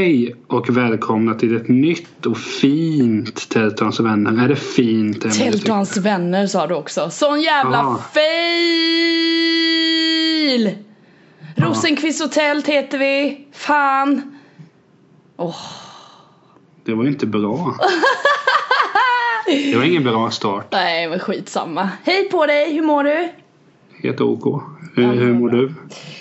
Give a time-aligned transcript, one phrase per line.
[0.00, 4.44] Hej och välkomna till ett nytt och fint Tältans vänner.
[4.44, 5.20] Är det fint?
[5.38, 7.10] Tältans vänner sa du också.
[7.10, 8.00] Sån jävla Ja.
[8.14, 8.24] fail!
[11.56, 13.46] Rosenqvist och tält heter vi.
[13.52, 14.38] Fan.
[15.36, 15.56] Åh.
[16.84, 17.76] Det var ju inte bra.
[19.46, 20.66] Det var ingen bra start.
[20.72, 21.90] Nej men skitsamma.
[22.04, 23.28] Hej på dig, hur mår du?
[24.02, 24.62] Helt OK.
[24.94, 25.74] Hur, hur mår du?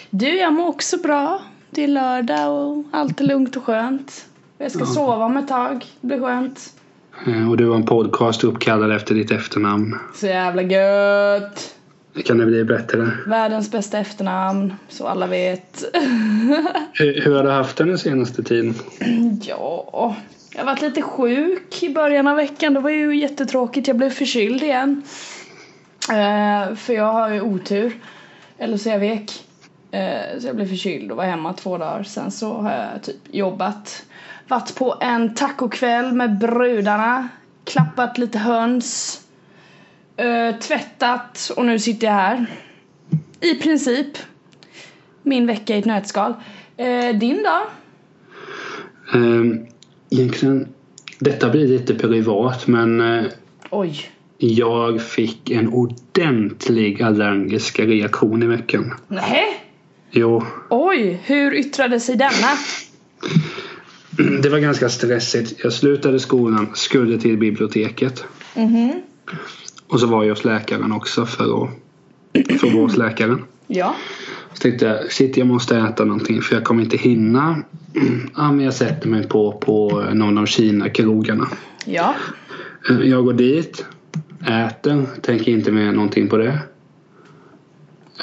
[0.09, 1.41] Du, jag mår också bra.
[1.72, 4.26] Det är lördag och allt är lugnt och skönt.
[4.58, 5.86] Jag ska sova om ett tag.
[6.02, 6.73] Det blir skönt.
[7.28, 9.95] Eh, Och du har en podcast uppkallad efter ditt efternamn.
[10.16, 11.76] Så jävla gött.
[12.26, 13.12] Kan det bli bättre?
[13.28, 15.84] Världens bästa efternamn, så alla vet.
[16.94, 18.73] Hur, hur har du haft den den senaste tiden?
[19.42, 20.16] Ja,
[20.52, 22.73] jag har varit lite sjuk i början av veckan.
[22.73, 23.88] Det var ju jättetråkigt.
[23.88, 25.04] Jag blev förkyld igen.
[26.09, 27.92] Eh, för jag har ju otur.
[28.58, 29.31] Eller så är jag vek.
[29.92, 32.04] Eh, så jag blev förkyld och var hemma två dagar.
[32.04, 34.06] Sen så har jag typ jobbat.
[34.48, 37.28] Varit på en tacokväll med brudarna.
[37.66, 39.22] Klappat lite höns.
[40.17, 42.45] eh, tvättat och nu sitter jag här.
[43.42, 44.08] I princip.
[45.23, 46.34] Min vecka i ett nötskal.
[46.78, 47.62] Eh, din då?
[49.17, 49.66] Ehm,
[50.12, 50.67] Egentligen,
[51.20, 53.02] detta blir lite privat men
[53.70, 54.06] Oj.
[54.38, 58.94] jag fick en ordentlig allergisk reaktion i veckan.
[59.08, 59.45] Nej.
[60.11, 62.57] Jo, Oj, hur yttrade sig denna?
[64.41, 65.63] det var ganska stressigt.
[65.63, 68.23] Jag slutade skolan, skulle till biblioteket.
[68.55, 69.02] Mhm.
[69.87, 71.69] Och så var jag hos läkaren också för att
[72.59, 73.43] för att vara hos läkaren.
[73.71, 73.95] Ja.
[74.53, 77.63] Så tänkte jag, shit jag måste äta någonting för jag kommer inte hinna.
[78.35, 81.47] Ja men jag sätter mig på, på någon av Kina-krogarna.
[81.85, 82.15] Ja.
[82.89, 83.85] Eh, Jag går dit,
[84.47, 86.59] äter, tänker inte mer någonting på det.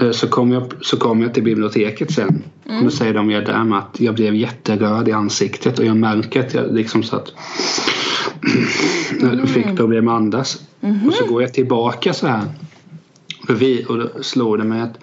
[0.01, 2.43] Eh, Så kommer jag, så kommer jag till biblioteket sen.
[2.65, 6.41] Och då säger de där med att jag blev jätteröd i ansiktet och jag märker
[6.41, 7.33] att jag liksom så att
[9.21, 10.63] jag fick problem att andas.
[11.07, 12.43] Och så går jag tillbaka så här.
[13.49, 14.99] Och, vi, och då slår det mig att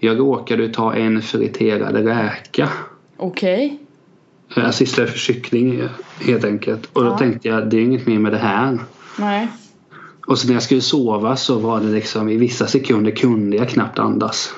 [0.00, 2.68] jag råkade ta en friterad räka.
[3.16, 3.78] Okej.
[4.54, 5.82] Alltså istället för kyckling
[6.20, 6.88] helt enkelt.
[6.92, 7.18] Och då Ja.
[7.18, 8.78] tänkte jag det är inget mer med det här.
[9.18, 9.48] Nej.
[10.28, 13.68] Och så när jag skulle sova så var det liksom i vissa sekunder kunde jag
[13.68, 14.54] knappt andas.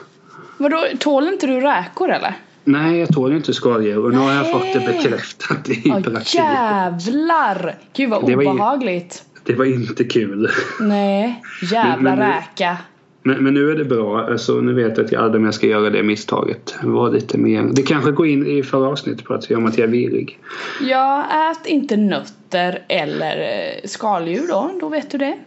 [0.58, 2.34] Vadå, tål inte du räkor eller?
[2.64, 6.44] Nej, jag tål ju inte skaldjur och nu har jag fått det bekräftat i praktiken.
[6.44, 7.78] jävlar!
[7.96, 9.24] Gud vad Det var obehagligt.
[9.44, 10.50] Det var inte kul.
[10.80, 11.42] Nej,
[11.72, 12.76] jävla räka.
[13.22, 14.26] Men, men nu är det bra.
[14.26, 16.74] Alltså, nu vet jag att jag aldrig mer ska göra det misstaget.
[16.82, 17.62] Var lite mer.
[17.72, 20.38] Det kanske går in i förra avsnittet på att om att jag är virrig.
[20.80, 25.38] Ja, ät inte nötter eller eh, skaldjur då, då vet du det.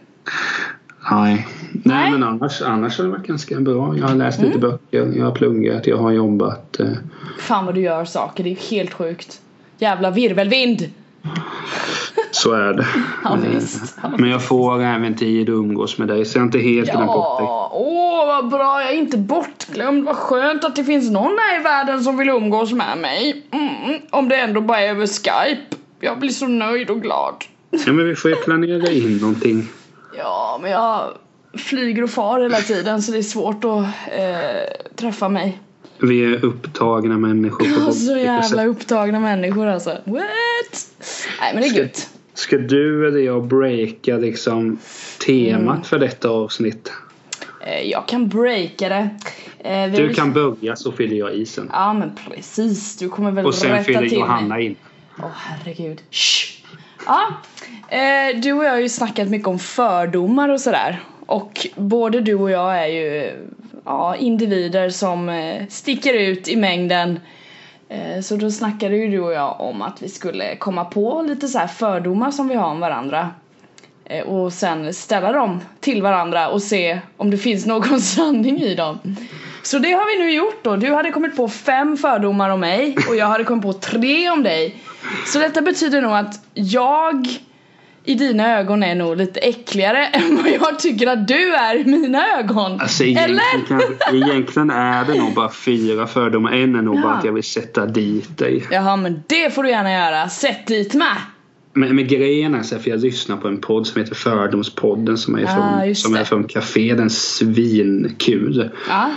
[1.10, 1.46] Nej.
[1.72, 3.96] Nej, men annars, annars har det varit ganska bra.
[3.98, 6.80] Jag har läst lite böcker, jag har pluggat, jag har jobbat.
[6.80, 6.86] eh.
[7.38, 9.40] Fan vad du gör saker, det är helt sjukt.
[9.78, 10.90] Jävla virvelvind!
[12.30, 12.86] Så är det.
[13.24, 13.96] Ja, Eh, visst.
[14.02, 14.08] Ja.
[14.18, 17.06] Men jag får även tid att umgås med dig så jag är inte helt glömt
[17.06, 17.46] bort dig.
[17.46, 20.04] Ja, åh vad bra, jag är inte bortglömd.
[20.04, 23.42] Vad skönt att det finns någon här i världen som vill umgås med mig.
[23.50, 25.76] Mm, om det ändå bara är över Skype.
[26.00, 27.34] Jag blir så nöjd och glad.
[27.70, 29.68] Ja, men vi får ju planera in någonting.
[30.54, 31.12] Ja, men jag
[31.58, 33.84] flyger och far hela tiden så det är svårt att
[34.18, 35.58] eh, träffa mig.
[36.02, 37.80] Vi är upptagna människor.
[37.84, 39.90] Har så jävla upptagna människor alltså.
[39.90, 40.90] What?
[41.40, 42.08] Nej men det är gött.
[42.34, 44.78] Ska du eller jag breaka liksom
[45.26, 45.82] temat Mm.
[45.82, 46.92] för detta avsnitt?
[47.66, 49.08] Eh, jag kan breaka det.
[49.58, 51.70] Eh, vi Du kan börja så fyller jag isen.
[51.72, 54.18] Ja men precis, du kommer väl Och sen rätta fyller till.
[54.18, 54.76] Johanna in.
[55.18, 56.02] Åh herregud.
[56.10, 56.46] Shh.
[57.06, 57.26] Ja,
[57.94, 61.00] eh, du och jag har ju snackat mycket om fördomar och sådär.
[61.26, 63.32] Och både du och jag är ju
[63.84, 67.20] ja, individer som eh, sticker ut i mängden.
[67.88, 71.48] Eh, så då snackade ju du och jag om att vi skulle komma på lite
[71.48, 73.30] så här fördomar som vi har om varandra.
[74.04, 78.74] Eh, och sen ställa dem till varandra och se om det finns någon sanning i
[78.74, 78.98] dem.
[79.62, 80.76] Så det har vi nu gjort då.
[80.76, 84.42] Du hade kommit på fem fördomar om mig och jag hade kommit på tre om
[84.42, 84.76] dig.
[85.26, 87.28] Så detta betyder nog att jag
[88.04, 91.84] i dina ögon är nog lite äckligare än vad jag tycker att du är i
[91.84, 92.80] mina ögon.
[92.80, 93.66] Alltså egentligen, Eller?
[93.68, 96.52] kanske, egentligen är det nog bara fyra fördomar.
[96.52, 97.18] En är nog bara Ja.
[97.18, 98.64] att jag vill sätta dit dig.
[98.70, 100.28] Jaha men det får du gärna göra.
[100.28, 101.08] Sätt dit mig.
[101.72, 105.18] Men, men grejen är så här, för jag lyssnar på en podd som heter Fördomspodden
[105.18, 106.20] som är Ah, från, som det.
[106.20, 106.94] är från Café.
[106.94, 108.70] Den är svinkul.
[108.88, 109.10] Ja.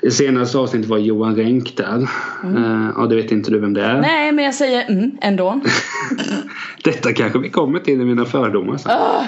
[0.00, 2.08] Det senaste avsnittet var Johan Renck där.
[2.44, 2.90] Mm.
[2.90, 4.00] och det vet inte du vem det är.
[4.00, 5.60] Nej men jag säger mm ändå.
[6.84, 8.92] Detta kanske vi kommer till i mina fördomar sen.
[8.92, 9.24] Ah,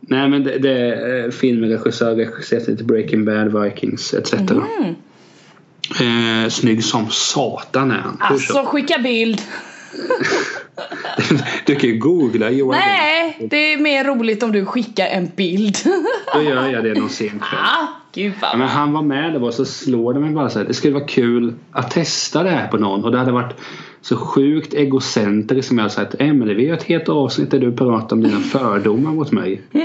[0.00, 4.32] Nej men det, det är eh, filmregissör, regisserat lite Breaking Bad, Vikings etc.
[4.32, 4.94] Mm.
[6.00, 8.16] Eh, snygg som satan är han.
[8.20, 9.42] Alltså skicka bild.
[11.66, 15.76] Du kan ju googla Johan Nej, det är mer roligt om du skickar en bild.
[16.34, 17.86] Då gör jag det någon sen kväll.
[18.14, 20.66] Gud vad men han var med det var så slår det mig bara så här.
[20.66, 23.54] Det skulle vara kul att testa det här på någon och det hade varit
[24.00, 28.16] så sjukt egocentriskt som jag sagt Emelie vi gör ett helt avsnitt där du pratar
[28.16, 29.62] om dina fördomar mot mig.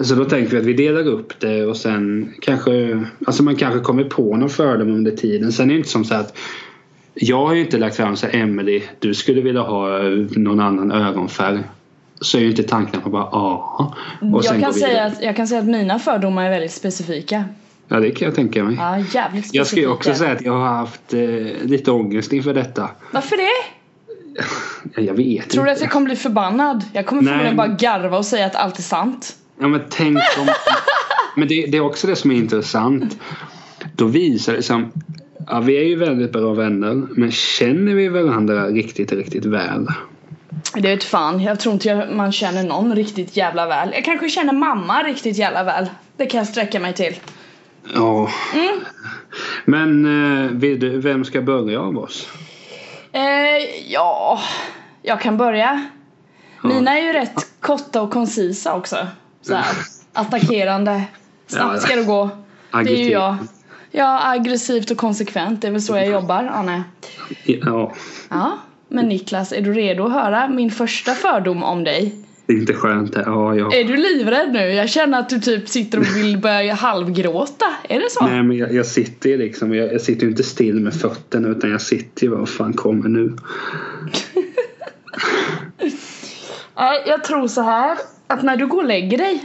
[0.00, 3.80] Så då tänkte vi att vi delar upp det och sen kanske Alltså man kanske
[3.80, 5.52] kommer på någon fördom under tiden.
[5.52, 6.38] Sen är det inte som så att
[7.14, 9.98] Jag har ju inte lagt fram så här Emelie du skulle vilja ha
[10.30, 11.58] någon annan ögonfärg.
[12.22, 13.94] Så är ju inte tanken på bara ja.
[14.34, 17.44] Och sen jag, kan säga att, jag kan säga att mina fördomar är väldigt specifika.
[17.88, 18.76] Ja det kan jag tänka mig.
[18.78, 19.58] Ja, jävligt specifika.
[19.58, 21.20] Jag ska ju också säga att jag har haft eh,
[21.62, 22.90] lite ångest inför detta.
[23.10, 23.48] Varför det?
[24.96, 25.78] Ja, Jag vet Tror du inte.
[25.78, 26.84] att jag kommer bli förbannad?
[26.92, 29.36] Jag kommer förmodligen bara garva och säga att allt är sant.
[29.60, 30.48] Ja men tänk om...
[31.36, 33.18] men det, det är också det som är intressant.
[33.96, 34.92] Då visar det sig som...
[35.46, 37.02] Ja, vi är ju väldigt bra vänner.
[37.10, 39.86] Men känner vi varandra riktigt, riktigt väl?
[40.74, 43.90] Det vet fan, jag tror inte jag, man känner någon riktigt jävla väl.
[43.94, 45.90] Jag kanske känner mamma riktigt jävla väl.
[46.16, 47.16] Det kan jag sträcka mig till.
[47.94, 48.28] Ja.
[48.54, 48.80] Mm.
[49.64, 50.04] Men
[50.44, 50.50] eh,
[51.00, 52.28] vem ska börja av oss?
[53.12, 53.22] Eh,
[53.88, 54.40] ja,
[55.02, 55.86] jag kan börja.
[56.62, 59.06] Mina är ju rätt korta och koncisa också.
[59.42, 59.66] Så här,
[60.12, 61.02] attackerande.
[61.46, 61.80] Snabbt Ja.
[61.80, 62.30] ska det gå.
[62.70, 63.36] Det är ju jag.
[63.90, 65.60] Ja, aggressivt och konsekvent.
[65.62, 66.82] Det är väl så jag jobbar, Anne.
[67.44, 67.92] Ja.
[68.28, 68.58] Ja,
[68.92, 72.14] men Niklas, är du redo att höra min första fördom om dig?
[72.46, 73.14] Det är inte skönt.
[73.14, 73.22] här.
[73.26, 73.72] Ja, ja.
[73.74, 74.58] Är du livrädd nu?
[74.72, 77.66] Jag känner att du typ sitter och vill börja halvgråta.
[77.88, 78.26] Är det så?
[78.26, 81.48] Nej men jag, jag sitter ju liksom, jag, jag sitter ju inte still med fötterna
[81.48, 83.36] utan jag sitter ju vad fan kommer nu?
[86.76, 89.44] Nej, jag tror så här att när du går och lägger dig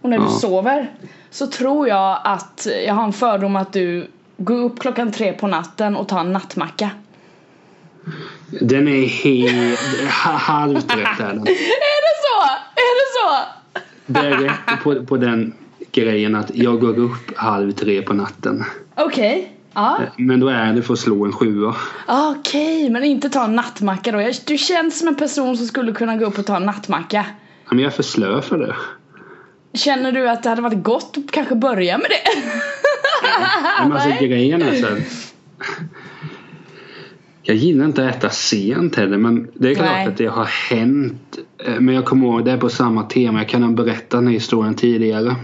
[0.00, 0.30] och när du Ja.
[0.30, 0.90] sover
[1.30, 4.06] så tror jag att jag har en fördom att du
[4.36, 6.90] går upp klockan tre på natten och tar en nattmacka.
[8.50, 9.80] Den är helt
[10.24, 11.40] ha- halvt rätt är den.
[11.40, 12.42] Är det så?
[12.76, 13.48] Är det så?
[14.06, 15.54] Det är rätt på, på den
[15.92, 18.64] grejen att jag går upp halv tre på natten.
[18.96, 19.56] Okej.
[19.74, 19.98] Ja.
[20.16, 21.74] Men då är det för att slå en sjua.
[22.08, 24.30] Okej, men inte ta en nattmacka då.
[24.46, 27.26] Du känns som en person som skulle kunna gå upp och ta en nattmacka.
[27.68, 28.76] Men jag är för slö för det.
[29.78, 32.40] Känner du att det hade varit gott att kanske börja med det?
[33.82, 34.28] Men alltså Nej.
[34.28, 35.02] grejen är så här,
[37.42, 40.06] Jag gillar inte att äta sent heller men det är klart Nej.
[40.06, 41.38] att det har hänt.
[41.58, 43.38] Eh, Men jag kommer ihåg det är på samma tema.
[43.38, 45.36] Jag kan ha berättat den här historien tidigare.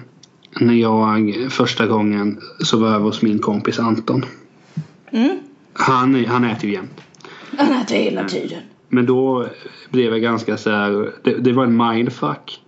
[0.61, 4.25] När jag första gången så var över hos min kompis Anton.
[5.11, 5.39] Mm.
[5.73, 7.01] Han, han äter ju jämt.
[7.59, 8.59] Han äter hela tiden.
[8.89, 9.47] Men då
[9.91, 12.61] blev jag ganska så här, det, det var en mindfuck.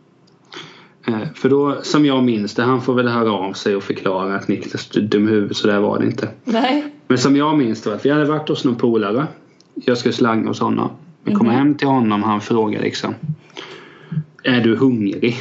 [1.07, 4.35] Eh, För då, som jag minns det, han får väl höra av sig och förklara
[4.35, 6.29] att Niklas du dum i huvudet, så där var det inte.
[6.45, 6.95] Nej.
[7.09, 9.27] Men som jag minns var att vi hade varit hos någon polare.
[9.75, 10.91] Jag skulle slanga hos honom.
[11.25, 13.15] Vi kommer hem till honom han frågar liksom.
[14.43, 15.37] Är du hungrig?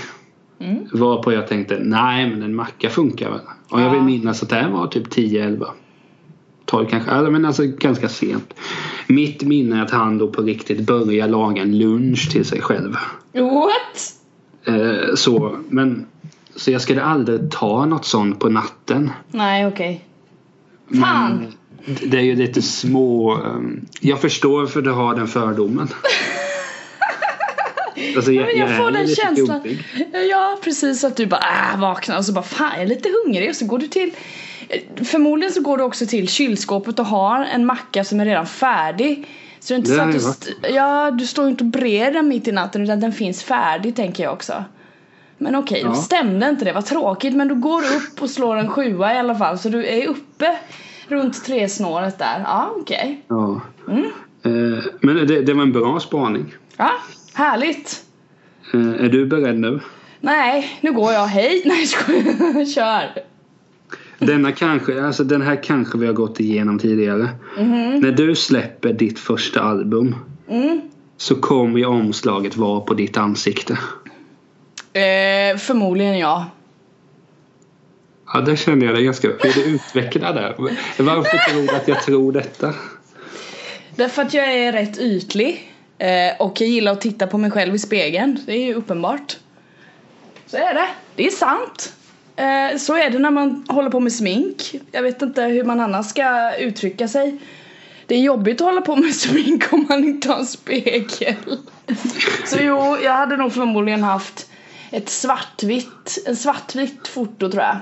[0.60, 0.88] Mm.
[0.94, 3.40] Varpå jag tänkte nej men en macka funkar väl.
[3.70, 5.66] Och jag vill minnas att det här var typ 10-11.
[6.66, 8.54] 12 kanske, eller men alltså ganska sent.
[9.08, 12.96] Mitt minne är att han då på riktigt börjar laga en lunch till sig själv.
[13.34, 14.14] What?
[14.66, 16.06] Eh, så, men
[16.56, 19.12] så jag skulle aldrig ta något sånt på natten.
[19.32, 20.06] Nej, okej.
[21.02, 21.38] Fan.
[21.38, 21.52] Men
[21.88, 23.34] det är ju lite små...
[23.34, 25.88] ehm, Jag förstår för du har den fördomen.
[28.16, 29.62] Alltså jag, Men jag är får den känslan.
[30.30, 31.42] Ja, precis att du bara
[31.74, 34.12] äh, vaknar och så bara fan jag är lite hungrig och så går du till
[35.06, 39.28] Förmodligen så går du också till kylskåpet och har en macka som är redan färdig.
[39.60, 41.70] Så det är inte Det så att du, jag st- ja, du står inte och
[41.70, 44.64] brer den mitt i natten utan den finns färdig tänker jag också.
[45.38, 45.94] Men okej, då Ja.
[45.96, 46.72] stämde inte det.
[46.74, 47.36] Vad tråkigt.
[47.36, 49.60] Men du går upp och slår en sjua i alla fall.
[49.60, 50.58] Så du är uppe
[51.08, 52.40] runt tresnåret där.
[52.46, 53.22] Ja, okej.
[53.28, 53.62] Ja.
[53.88, 54.04] Mm.
[54.44, 56.54] Eh, Men det, det var en bra spaning.
[56.78, 56.92] Ja,
[57.34, 58.04] härligt.
[58.74, 59.80] Eh, Är du beredd nu?
[60.20, 61.26] Nej, nu går jag.
[61.26, 61.62] Hej!
[61.66, 62.66] Nej, skojar.
[62.66, 63.04] Kör.
[64.20, 67.30] Denna kanske, alltså den här kanske vi har gått igenom tidigare.
[68.02, 70.16] När du släpper ditt första album
[70.50, 70.82] Mm.
[71.18, 73.74] så kommer ju omslaget vara på ditt ansikte.
[74.94, 76.46] Eh, förmodligen ja.
[78.34, 79.28] Ja, där känner jag dig ganska...
[79.28, 80.56] Vill du utveckla där?
[80.98, 82.74] Varför tror du att jag tror detta?
[83.96, 85.74] Därför att jag är rätt ytlig.
[85.98, 88.40] Eh, och jag gillar att titta på mig själv i spegeln.
[88.46, 89.38] Det är ju uppenbart.
[90.46, 90.88] Så är det.
[91.16, 91.94] Det är sant.
[92.36, 94.76] Eh, så är det när man håller på med smink.
[94.92, 97.38] Jag vet inte hur man annars ska uttrycka sig.
[98.06, 101.36] Det är jobbigt att hålla på med smink om man inte har en spegel.
[102.46, 104.50] Så jo, jag hade nog förmodligen haft
[104.92, 107.78] ett svartvitt, en svartvitt foto tror jag.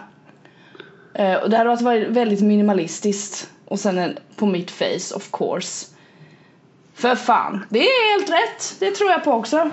[1.16, 3.50] Eh, och det hade varit väldigt minimalistiskt.
[3.66, 5.86] Och sen en, på mitt face of course.
[6.96, 8.76] För fan, det är helt rätt.
[8.80, 9.70] Det tror jag på också.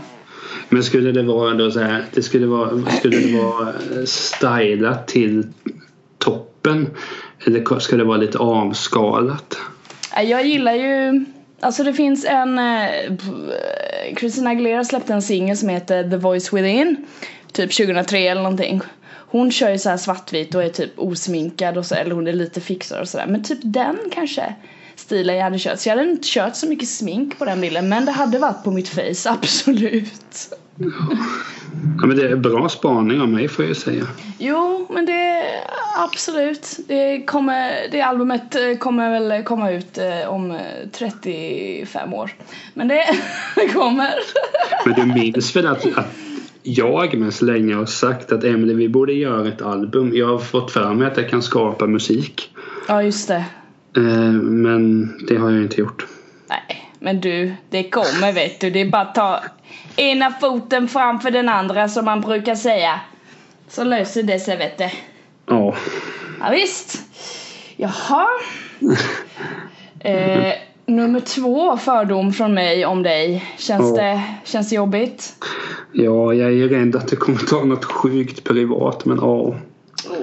[0.68, 5.08] Men skulle det vara då så här, det skulle vara, skulle det vara eh, stylat
[5.08, 5.46] till
[6.18, 6.90] toppen?
[7.46, 9.58] Eller ska det vara lite avskalat?
[10.16, 11.24] Nej, Jag gillar ju,
[11.60, 12.88] alltså det finns en, eh,
[14.16, 16.96] Christina Aguilera släppte en singel som heter The Voice Within.
[17.52, 18.80] Typ 2003 eller någonting.
[19.32, 22.32] Hon kör ju så här svartvit och är typ osminkad och så, eller hon är
[22.32, 23.26] lite fixad och sådär.
[23.26, 24.54] Men typ den kanske
[24.96, 25.78] stilen jag hade kört.
[25.78, 28.64] Så jag hade inte kört så mycket smink på den bilden men det hade varit
[28.64, 30.54] på mitt face, absolut.
[32.00, 34.06] Ja, men det är bra spaning av mig får jag ju säga.
[34.38, 35.44] Jo, men det
[35.98, 36.78] absolut.
[36.88, 40.58] Det, kommer, det albumet eh, kommer väl komma ut eh, om eh,
[40.92, 42.34] 35 år.
[42.74, 43.04] Men det,
[43.56, 44.14] det kommer.
[44.84, 46.06] Men du minns väl att, att
[46.62, 50.16] jag men så länge har sagt att Emelie vi borde göra ett album.
[50.16, 52.54] Jag har fått för mig att jag kan skapa musik.
[52.88, 53.44] Ja, just det.
[53.96, 56.06] Eh, men det har jag inte gjort.
[56.48, 58.70] Nej, men du, det kommer vet du.
[58.70, 59.40] Det är bara att ta
[59.96, 63.00] ena foten framför den andra som man brukar säga.
[63.68, 64.88] Så löser det sig vet du.
[65.46, 65.74] Ja.
[66.40, 66.98] Ja, visst.
[67.76, 68.26] Jaha.
[70.04, 70.52] Eh,
[70.96, 73.44] nummer två fördom från mig om dig.
[73.58, 74.02] Känns, Ja.
[74.02, 75.34] det, känns det jobbigt?
[75.92, 79.54] ja, jag är rädd att det kommer ta något sjukt privat men ja.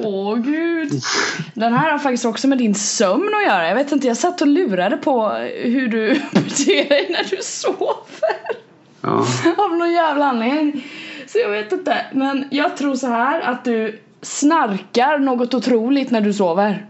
[0.03, 0.91] Åh gud.
[1.53, 3.67] Den här har faktiskt också med din sömn att göra.
[3.67, 5.29] Jag vet inte, jag satt och lurade på
[5.63, 8.39] hur du beter dig när du sover.
[9.01, 9.25] Ja.
[9.57, 10.85] Av någon jävla anledning.
[11.27, 12.05] Så jag vet inte.
[12.13, 16.85] Men jag tror så här att du snarkar något otroligt när du sover.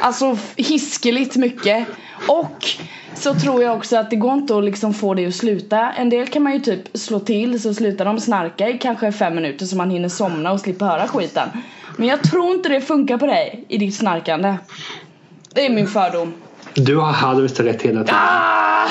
[0.00, 1.86] Alltså hiskeligt mycket.
[2.28, 2.66] Och
[3.14, 5.92] så tror jag också att det går inte att liksom få det att sluta.
[5.92, 9.34] En del kan man ju typ slå till så slutar de snarka i kanske fem
[9.34, 11.48] minuter så man hinner somna och slipper höra skiten.
[11.96, 14.56] Men jag tror inte det funkar på dig i ditt snarkande.
[15.54, 16.34] Det är min fördom.
[16.74, 18.20] Du har halvt rätt hela tiden.
[18.20, 18.88] Ah!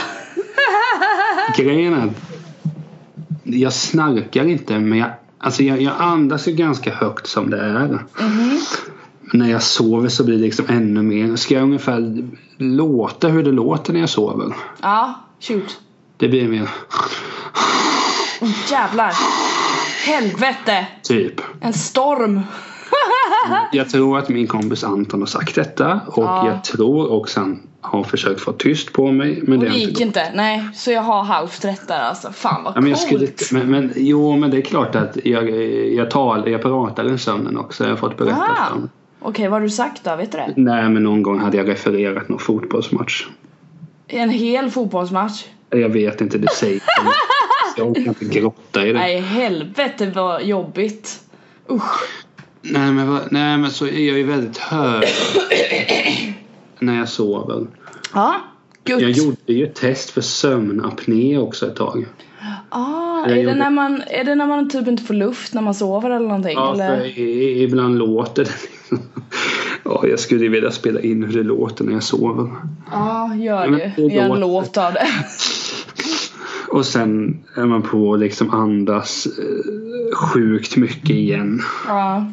[1.57, 2.09] Grejen är
[3.45, 7.73] jag snarkar inte men jag, alltså jag, jag andas ju ganska högt som det är.
[7.73, 7.99] Men
[9.37, 11.35] när jag sover så blir det liksom ännu mer.
[11.35, 12.27] Ska jag ungefär
[12.57, 14.53] låta hur det låter när jag sover?
[14.81, 15.79] Ja, shoot.
[16.17, 16.69] Det blir mer
[18.41, 19.11] Oh, jävlar.
[20.05, 20.87] Helvete.
[21.03, 21.41] typ.
[21.61, 22.41] En storm.
[23.71, 26.47] Jag tror att min kompis Anton har sagt detta och Ja.
[26.47, 29.39] jag tror också han har försökt få tyst på mig.
[29.43, 30.31] Men Och det gick inte inte.
[30.35, 32.31] Nej, så jag har halvt rätt där alltså.
[32.31, 33.39] Fan vad Ja, men coolt.
[33.39, 35.49] skulle, men, men, jo, men det är klart att jag,
[35.93, 37.83] jag, tal, jag pratar i sömnen också.
[37.83, 38.69] Jag har fått berätta Ah.
[38.73, 38.89] för mig.
[39.25, 40.15] Okej, vad har du sagt då?
[40.15, 40.53] Vet du det?
[40.55, 43.25] Nej, men någon gång hade jag refererat någon fotbollsmatch.
[44.07, 45.45] En hel fotbollsmatch?
[45.69, 46.81] Jag vet inte, det säger
[47.77, 48.99] Jag orkar inte grotta i det.
[48.99, 51.19] Nej, helvete vad jobbigt.
[51.71, 52.09] Usch.
[52.61, 55.03] Nej, men, vad- nej, men så är jag ju väldigt hög
[56.79, 57.67] när jag sover.
[58.13, 58.35] Ja,
[58.83, 59.01] gud.
[59.01, 62.05] Jag gjorde ju test för sömnapné också ett tag.
[62.69, 65.53] Ah, Jag är, det gjorde- när man, är det när man typ inte får luft
[65.53, 66.53] när man sover eller någonting?
[66.55, 66.97] Ja, eller?
[66.99, 67.19] för
[67.61, 68.51] ibland låter det.
[69.83, 72.49] Ja, jag skulle vilja spela in hur det låter när jag sover.
[72.91, 73.93] Ja, gör det.
[73.95, 75.07] det Gör en låt av det.
[76.67, 81.61] Och sen är man på att liksom andas eh, sjukt mycket igen.
[81.87, 82.31] Ja.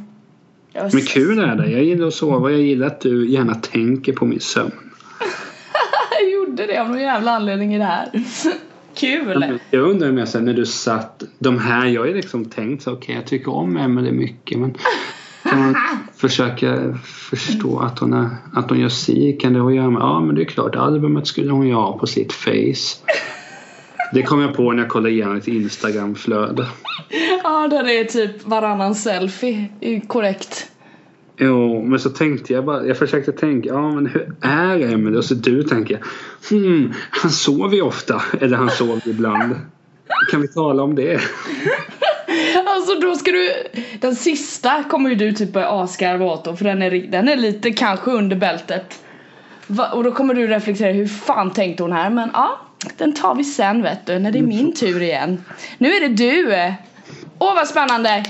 [0.74, 1.70] Men kul är det.
[1.70, 2.50] Jag gillar att sova.
[2.50, 4.72] Jag gillar att du gärna tänker på min sömn.
[6.20, 8.10] Jag gjorde det av någon jävla anledning i det här.
[8.94, 9.58] Kul!
[9.70, 11.22] Jag undrar om jag sen när du satt.
[11.38, 14.74] De här, jag har ju liksom tänkt så okej jag tycker om Emelie mycket men
[16.22, 19.32] försöka förstå att hon, är, att hon gör si?
[19.32, 20.00] Kan det ha att göra med?
[20.00, 23.04] Ja men det är klart albumet skulle hon ju ha på sitt face.
[24.12, 26.66] Det kom jag på när jag kollade igenom ett Instagramflöde.
[27.42, 29.68] Ja, där är typ varannan selfie
[30.06, 30.68] korrekt.
[31.36, 35.18] Jo, men så tänkte jag bara, jag försökte tänka, ja men hur är Emelie?
[35.18, 36.00] Och så du tänker,
[36.50, 39.54] hmm, han sover ju ofta, eller han sover ibland.
[40.30, 41.20] Kan vi tala om det?
[42.74, 43.52] Alltså då ska du,
[44.00, 47.36] den sista kommer ju du typ börja asgarva åt då, för den är, den är
[47.36, 49.04] lite kanske under bältet.
[49.66, 52.10] Va, och då kommer du reflektera, hur fan tänkte hon här?
[52.10, 52.60] Men ja,
[52.98, 55.44] den tar vi sen vet du, när det är min tur igen.
[55.78, 56.74] Nu är det du!
[57.38, 58.24] Åh vad spännande!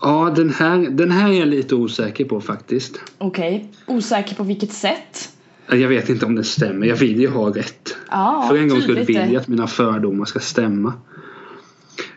[0.00, 2.96] Ja, den här, den här är jag lite osäker på faktiskt.
[3.18, 5.28] Okej, osäker på vilket sätt?
[5.70, 7.96] Jag vet inte om det stämmer, jag vill ju ha rätt.
[8.10, 10.92] Ja, För en gång skulle vill jag att mina fördomar ska stämma.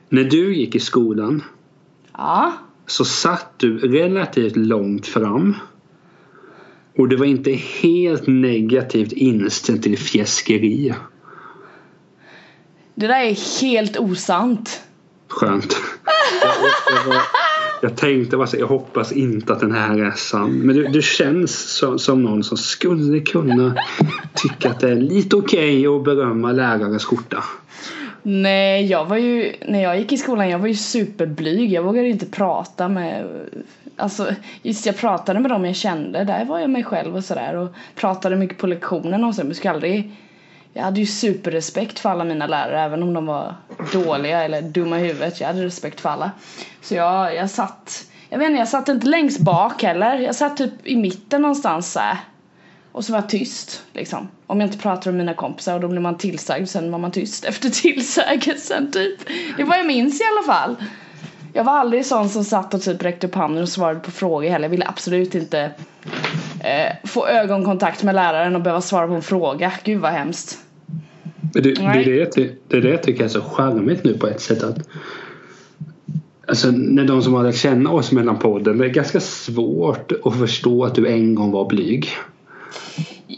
[0.09, 1.43] När du gick i skolan
[2.17, 2.53] Ja,
[2.87, 5.55] så satt du relativt långt fram.
[6.97, 10.93] Och du var inte helt negativt inställd till fjäskeri.
[12.95, 14.81] det där är helt osant.
[15.27, 15.77] Skönt.
[16.41, 16.53] Jag,
[16.95, 17.21] jag, var,
[17.81, 20.51] Jag tänkte bara så, jag hoppas inte att den här är sann.
[20.51, 23.75] Men du, du känns som, som någon som skulle kunna
[24.35, 27.43] tycka att det är lite okej okay att berömma lärarens skjorta.
[28.31, 31.71] Nej, jag var ju, när jag gick i skolan, jag var ju superblyg.
[31.71, 33.25] Jag vågade inte prata med,
[33.95, 36.23] alltså just jag pratade med dem jag kände.
[36.23, 39.41] Där var jag mig själv och sådär och pratade mycket på lektionerna och så.
[39.41, 40.11] Men jag skulle aldrig,
[40.73, 43.55] jag hade ju superrespekt för alla mina lärare även om de var
[43.93, 45.39] dåliga eller dumma i huvudet.
[45.39, 46.31] Jag hade respekt för alla.
[46.81, 50.19] Så jag, jag satt, jag vet inte, jag satt inte längst bak heller.
[50.19, 52.17] Jag satt typ i mitten någonstans såhär.
[52.99, 54.27] Och så var jag tyst liksom.
[54.47, 57.11] Om jag inte pratar med mina kompisar och då blir man tillsagd sen var man
[57.11, 59.19] tyst efter tillsägelsen typ.
[59.57, 60.75] Det vad jag minns i alla fall.
[61.53, 64.49] Jag var aldrig sån som satt och typ räckte upp handen och svarade på frågor
[64.49, 64.65] heller.
[64.65, 65.71] Jag ville absolut inte
[66.63, 69.71] eh, få ögonkontakt med läraren och behöva svara på en fråga.
[69.83, 70.59] Gud vad hemskt.
[71.53, 74.41] Det, det, är det, det är det jag tycker är så charmigt nu på ett
[74.41, 74.77] sätt att
[76.47, 80.37] Alltså när de som har lärt känna oss mellan podden det är ganska svårt att
[80.37, 82.09] förstå att du en gång var blyg.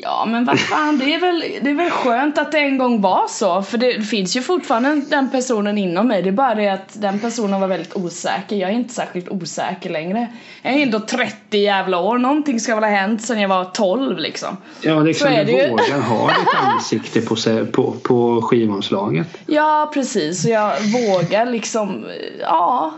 [0.03, 3.01] Ja men vad fan det är, väl, det är väl skönt att det en gång
[3.01, 3.62] var så.
[3.62, 6.22] För det finns ju fortfarande den personen inom mig.
[6.22, 8.55] Det är bara det att den personen var väldigt osäker.
[8.55, 10.27] Jag är inte särskilt osäker längre.
[10.62, 14.17] Jag är ändå 30 jävla år, någonting ska väl ha hänt sen jag var 12
[14.17, 14.58] liksom.
[14.81, 17.36] Ja liksom så är du vågar ha ditt ansikte på,
[17.72, 19.27] på, på skivomslaget.
[19.46, 20.46] Ja precis.
[20.46, 22.05] Och jag vågar liksom,
[22.39, 22.93] ja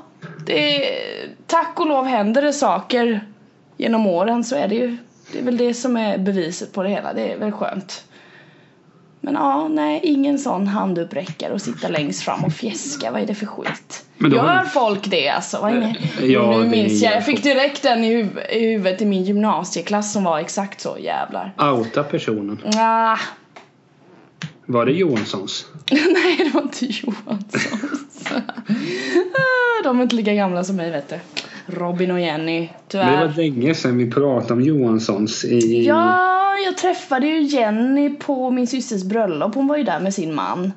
[0.45, 0.83] det,
[1.47, 3.27] Tack och lov händer det saker
[3.77, 4.97] genom åren så är det ju
[5.33, 7.13] det är väl det som är beviset på det hela.
[7.13, 8.05] Det är väl skönt.
[9.21, 13.11] Men ja, nej, ingen sån handuppräckare och sitta längst fram och fjäska.
[13.11, 14.05] Vad är det för skit?
[14.17, 15.57] Gör folk det alltså?
[15.61, 17.15] Vad är ja, nu minns jag.
[17.15, 20.97] Jag fick direkt den i, huv i huvudet i min gymnasieklass som var exakt så.
[20.99, 21.53] Jävlar.
[21.57, 22.59] Outa personen.
[22.75, 23.17] Ah.
[24.65, 25.65] Var det Johanssons?
[25.91, 28.23] nej, det var inte Johanssons.
[29.83, 31.19] De är inte lika gamla som mig vet du.
[31.65, 33.05] Robin och Jenny, tyvärr.
[33.05, 35.85] Men det var länge sedan vi pratade om Johanssons i...
[35.85, 39.55] Ja, jag träffade ju Jenny på min systers bröllop.
[39.55, 40.71] Hon var ju där med sin man.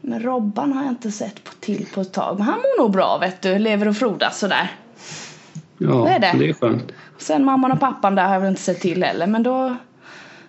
[0.00, 2.38] Men Robban har jag inte sett på till på ett tag.
[2.38, 3.58] Men han mår nog bra vet du.
[3.58, 4.70] Lever och frodas sådär.
[5.78, 6.38] Ja, det är, det.
[6.38, 6.92] det är skönt.
[7.18, 9.26] Sen mamman och pappan där har jag väl inte sett till heller.
[9.26, 9.76] Men då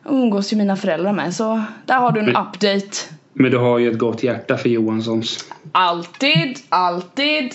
[0.05, 1.33] umgås ju mina föräldrar med.
[1.33, 2.97] Så där har du en men, update.
[3.33, 5.45] Men du har ju ett gott hjärta för Johanssons.
[5.71, 7.53] Alltid, alltid.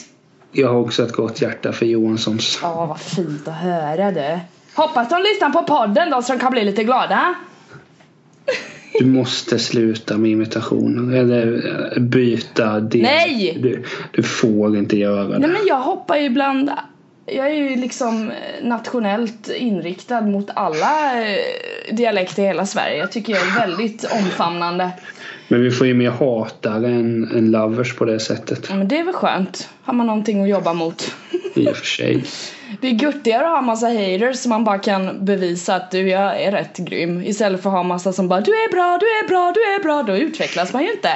[0.52, 2.58] Jag har också ett gott hjärta för Johanssons.
[2.62, 4.40] Ja, vad fint att höra det.
[4.74, 7.34] Hoppas de lyssnar på podden då så de kan bli lite glada.
[8.98, 13.02] Du måste sluta med imitationer eller byta del.
[13.02, 13.58] Nej!
[13.62, 15.38] Du, du får inte göra det.
[15.38, 16.70] Nej men jag hoppar ju ibland
[17.32, 18.32] jag är ju liksom
[18.62, 21.38] nationellt inriktad mot alla eh,
[21.92, 22.96] dialekter i hela Sverige.
[22.96, 24.90] Jag tycker jag är väldigt omfamnande.
[25.48, 28.66] Men vi får ju mer hatare än, än lovers på det sättet.
[28.68, 29.68] Ja, men det är väl skönt.
[29.82, 31.14] Har man någonting att jobba mot.
[31.54, 32.24] I och för sig.
[32.80, 36.42] Det är göttigare att ha massa haters som man bara kan bevisa att du, jag
[36.42, 37.22] är rätt grym.
[37.22, 39.82] Istället för att ha massa som bara du är bra, du är bra, du är
[39.82, 40.02] bra.
[40.02, 41.10] Då utvecklas man ju inte.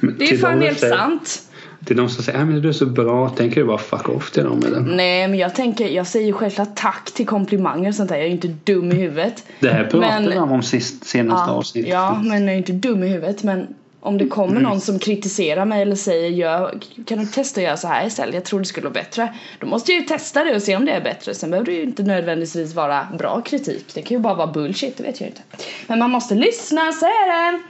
[0.00, 1.42] Men det är ju fan helt sant.
[1.86, 4.44] Till de som säger att du är så bra, tänker du bara fuck off till
[4.44, 4.80] dem eller?
[4.80, 8.16] Nej men jag tänker, jag säger självklart tack till komplimanger och sånt där.
[8.16, 9.44] Jag är ju inte dum i huvudet.
[9.60, 11.90] Det här pratade vi om sist, senaste ja, avsnittet.
[11.90, 13.66] Ja men jag är inte dum i huvudet men
[14.00, 14.62] om det kommer mm.
[14.62, 18.34] någon som kritiserar mig eller säger Gör, kan du testa att göra så här istället?
[18.34, 19.34] Jag tror det skulle vara bättre.
[19.58, 21.34] Då måste jag ju testa det och se om det är bättre.
[21.34, 23.94] Sen behöver det ju inte nödvändigtvis vara bra kritik.
[23.94, 25.42] Det kan ju bara vara bullshit, det vet jag inte.
[25.86, 27.60] Men man måste lyssna, så är det.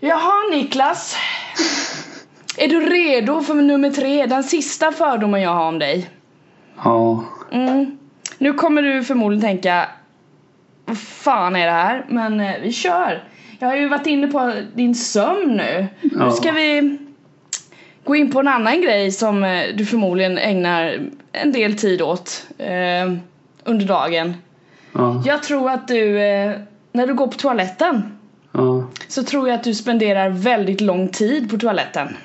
[0.00, 1.16] Jaha Niklas.
[2.56, 4.26] Är du redo för nummer tre?
[4.26, 6.10] Den sista fördomen jag har om dig.
[6.84, 7.24] Ja.
[7.52, 7.98] Mm.
[8.38, 9.88] Nu kommer du förmodligen tänka
[10.84, 12.04] Vad fan är det här?
[12.08, 13.24] Men eh, vi kör.
[13.58, 15.86] Jag har ju varit inne på din sömn nu.
[16.00, 16.24] Ja.
[16.24, 16.98] Nu ska vi
[18.04, 21.00] gå in på en annan grej som eh, du förmodligen ägnar
[21.32, 23.12] en del tid åt eh,
[23.64, 24.34] under dagen.
[24.92, 25.22] Ja.
[25.26, 26.52] Jag tror att du, eh,
[26.92, 28.18] när du går på toaletten
[28.52, 28.84] ja.
[29.08, 32.16] så tror jag att du spenderar väldigt lång tid på toaletten.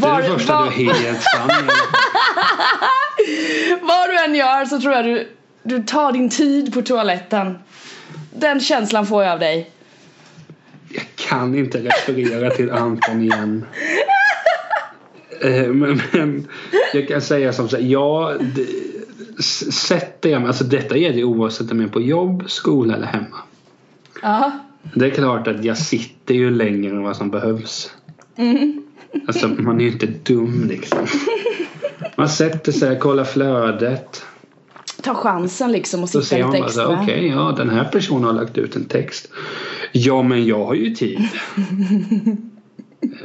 [0.00, 0.70] Det är det första var...
[0.70, 1.50] du är helt sann
[3.82, 5.28] Vad du än gör så tror jag du,
[5.62, 7.58] du tar din tid på toaletten.
[8.34, 9.70] Den känslan får jag av dig.
[10.88, 13.66] Jag kan inte referera till Anton igen.
[15.40, 16.48] Eh, men, men,
[16.92, 18.34] jag kan säga som så ja,
[19.72, 23.06] sätter jag mig, alltså detta gäller ju oavsett om jag är på jobb, skola eller
[23.06, 23.36] hemma.
[24.22, 24.52] Ja.
[24.94, 27.90] Det är klart att jag sitter ju längre än vad som behövs.
[28.36, 28.83] Mm.
[29.26, 31.06] Alltså man är ju inte dum liksom.
[32.16, 34.22] Man sätter sig, kollar flödet.
[35.02, 36.88] Ta chansen liksom och sitta lite extra.
[36.88, 39.28] Okej, okay, ja den här personen har lagt ut en text.
[39.92, 41.20] Ja men jag har ju tid.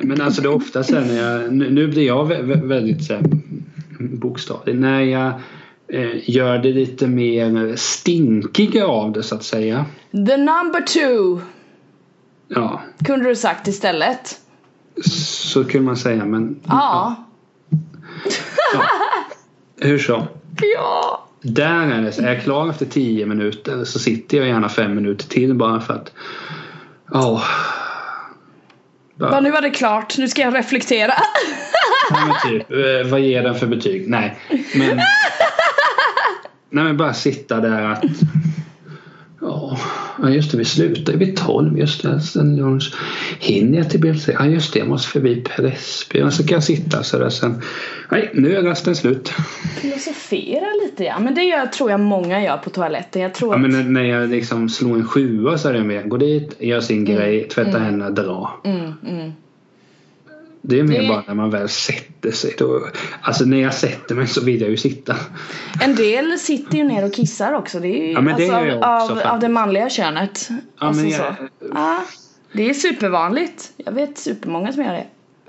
[0.01, 3.23] Men alltså det är ofta så när jag, nu, blir jag väldigt så här,
[3.99, 4.79] bokstavligt.
[4.79, 5.33] När jag
[5.87, 9.85] eh, gör det lite mer stinkiga av det så att säga.
[10.11, 11.41] The number two
[12.49, 14.38] Ja, kunde du sagt istället.
[15.05, 17.15] Så kan man säga men Ja.
[19.81, 20.27] hur så.
[20.75, 21.25] Ja.
[21.41, 22.21] Där är det så.
[22.21, 25.93] Är jag klar efter 10 minuter så sitter jag gärna 5 minuter till bara för
[25.93, 26.11] att
[27.11, 27.43] Ja.
[29.15, 30.17] Bara- Ja, nu var det klart.
[30.17, 31.13] Nu ska jag reflektera.
[32.09, 34.09] Ja, men typ, eh, vad ger den för betyg?
[34.09, 34.39] Nej,
[34.75, 34.97] men...
[36.69, 38.03] Nej men bara sitta där att...
[39.41, 39.77] Ja,
[40.29, 41.77] just det, vi slutar vid 12.
[41.79, 42.93] Just det, sen lunch.
[43.39, 44.21] Hinner jag till bild?
[44.39, 46.31] Ja, just det, jag måste förbi Pressbyrån.
[46.31, 47.61] Så kan jag sitta så där sen.
[48.11, 49.29] Nej, nu är rasten slut.
[49.81, 51.19] Filosofera lite ja.
[51.19, 53.21] Men det gör, tror jag många gör på toaletten.
[53.21, 53.85] Jag tror Ja, men att...
[53.85, 56.03] när- när jag liksom slår en sjua så är det mer.
[56.03, 58.61] Gå dit, gör sin grej, tvätta händerna, dra.
[58.65, 59.31] Mm, mm.
[60.61, 62.55] Det är mer Det- bara när man väl sätter sig.
[62.57, 62.81] Då,
[63.21, 65.15] alltså när jag sätter mig så vill jag ju sitta.
[65.81, 67.79] En del sitter ju ner och kissar också.
[67.79, 69.25] Det är ju Ja, men det alltså, gör jag av, också, av, faktiskt.
[69.33, 70.47] av det manliga könet.
[70.49, 70.55] Ja,
[70.87, 71.21] Alltså men så.
[71.23, 71.35] jag,
[71.73, 72.03] Ja,
[72.53, 73.71] det är supervanligt.
[73.77, 75.05] Jag vet supermånga som gör det.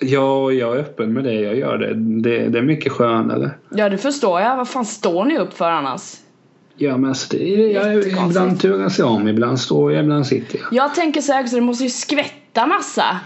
[0.07, 1.35] Ja, jag är öppen med det.
[1.35, 1.95] Jag gör det.
[1.95, 3.51] Det, det är mycket skönare.
[3.71, 4.57] Ja, det förstår jag.
[4.57, 6.15] Vad fan står ni upp för annars?
[6.77, 9.29] Ja, men alltså det är, jag, ibland turas jag om.
[9.29, 10.73] Ibland står jag, ibland sitter jag.
[10.73, 13.21] Jag tänker så här också, det måste ju skvätta massa.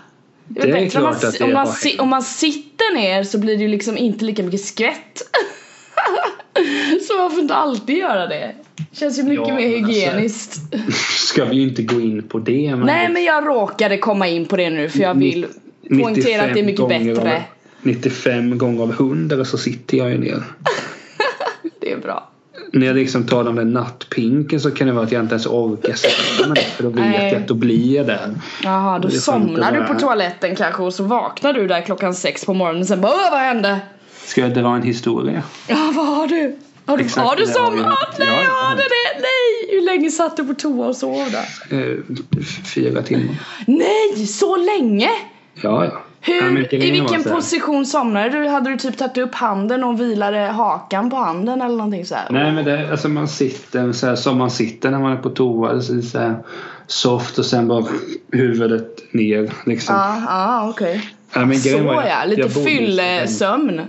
[0.48, 2.94] Det är, Det är om man, klart att det om, man si, om man sitter
[2.94, 5.22] ner så blir det ju liksom inte lika mycket skvätt.
[7.08, 8.54] så varför inte alltid göra det?
[8.92, 10.60] Känns ju mycket Ja, mer alltså- hygieniskt.
[11.28, 12.76] Ska vi ju inte gå in på det.
[12.76, 15.46] Men Nej men jag råkade komma in på det nu för jag vill
[15.88, 17.36] poängtera att det är mycket 95 gånger bättre.
[17.36, 17.42] Av,
[17.82, 20.42] 95 gånger av 100 så sitter jag ju ner.
[21.80, 22.30] Det är bra.
[22.74, 25.46] När jag liksom talar om den nattpinken så kan det vara att jag inte ens
[25.46, 26.62] orkar sätta mig.
[26.76, 27.32] För då vet Nej.
[27.32, 28.34] jag att då blir jag där.
[28.62, 32.54] Jaha, då somnar du på toaletten kanske och så vaknar du där klockan sex på
[32.54, 33.80] morgonen och sen bara Åh, vad hände?
[34.24, 35.42] Ska jag dra en historia?
[35.68, 36.56] Ja, vad har du?
[36.86, 38.18] Har du, Exakt, har du somnat?
[38.18, 38.66] Nej, Ja, jag ja.
[38.68, 39.20] hade det.
[39.20, 39.76] Nej!
[39.78, 41.78] Hur länge satt du på toa och sov där?
[41.78, 41.96] Eh,
[42.74, 43.36] fyra timmar.
[43.66, 45.08] Nej, så länge?
[45.54, 46.02] Ja, ja.
[46.26, 48.48] Hur, I vilken position somnade du?
[48.48, 52.26] Hade du typ tagit upp handen och vilade hakan på handen eller någonting så här?
[52.30, 55.30] Nej men det, alltså man sitter så här, som man sitter när man är på
[55.30, 55.80] toa.
[55.80, 56.34] Så, så här,
[56.86, 57.84] soft och sen bara
[58.32, 59.96] huvudet ner liksom.
[59.96, 61.10] Ja, ja okej.
[61.34, 63.80] Ja, men Så grejen var- ja, lite fyllesömn.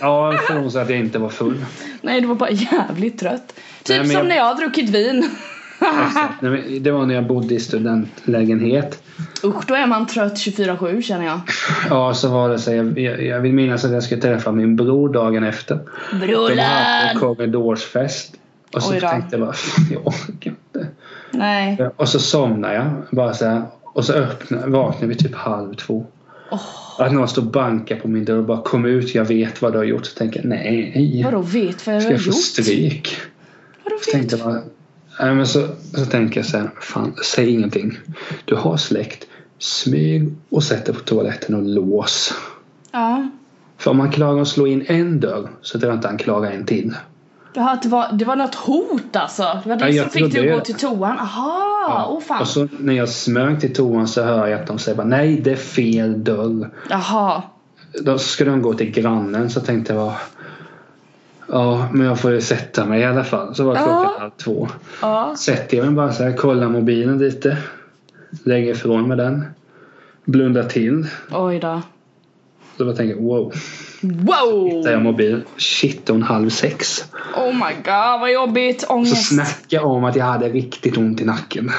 [0.00, 1.64] Ja, för så att jag inte var full.
[2.00, 3.48] Nej, du var bara jävligt trött.
[3.82, 5.30] Typ Nej, som jag- när jag har druckit vin.
[6.80, 9.02] Det var när jag bodde i studentlägenhet.
[9.44, 11.40] Usch, då är man trött 24-7 känner jag.
[11.90, 14.76] Ja, så var det så jag, jag, jag vill minnas att jag skulle träffa min
[14.76, 15.78] bror dagen efter.
[16.10, 17.18] De hade Brollan!
[17.20, 18.34] korridorsfest.
[18.74, 20.86] Och så tänkte jag bara, "Fan, jag orkar inte.
[21.30, 21.78] Nej.
[21.96, 22.86] Och så somnade jag.
[23.10, 26.06] Bara så här, och så öppnade, vaknade vi typ halv två.
[26.98, 29.72] Att någon står och bankar på min dörr och bara kom ut, jag vet vad
[29.72, 30.06] du har gjort.
[30.06, 31.22] Så tänker jag, nej.
[31.24, 32.36] Vadå vet vad jag Ska har jag få gjort?
[32.36, 33.16] stryk?
[33.84, 34.44] Vadå Så tänkte vet?
[34.44, 34.62] jag bara,
[35.20, 37.98] nej men så, så tänker jag så här, fan säg ingenting.
[38.44, 39.26] Du har släkt,
[39.58, 42.34] smyg och sätt dig på toaletten och lås.
[42.92, 43.28] Ja.
[43.78, 46.50] För om man klarar att slå in en dörr så tror jag inte han klarar
[46.50, 46.94] en till.
[47.54, 49.60] Jaha, det var, det var något hot alltså?
[49.64, 51.18] Det var det Ja, som fick dig att gå till toan?
[51.18, 52.40] Aha, åh fan.
[52.40, 55.40] Och så när jag smög till toan så hör jag att de säger bara, nej
[55.40, 56.70] det är fel dörr.
[56.90, 57.42] Jaha.
[58.00, 60.16] Då skulle de gå till grannen så tänkte jag bara
[61.48, 63.54] Ja, men jag får ju sätta mig i alla fall.
[63.54, 64.16] Så var klockan Ja.
[64.18, 64.68] halv två.
[65.02, 65.34] Ja.
[65.38, 67.58] Sätter jag mig bara så här, kollar mobilen lite.
[68.44, 69.44] Lägger ifrån mig den.
[70.24, 71.06] Blundar till.
[71.30, 71.82] Oj då.
[72.76, 73.52] Så bara tänker jag, wow.
[74.00, 74.82] Wow!
[74.84, 75.42] Där jag mobil.
[75.56, 77.04] Shit, hon halv sex.
[77.36, 78.80] Oh my god, vad jobbigt.
[78.80, 79.28] Så Ångest.
[79.28, 81.70] snackar jag om att jag hade riktigt ont i nacken.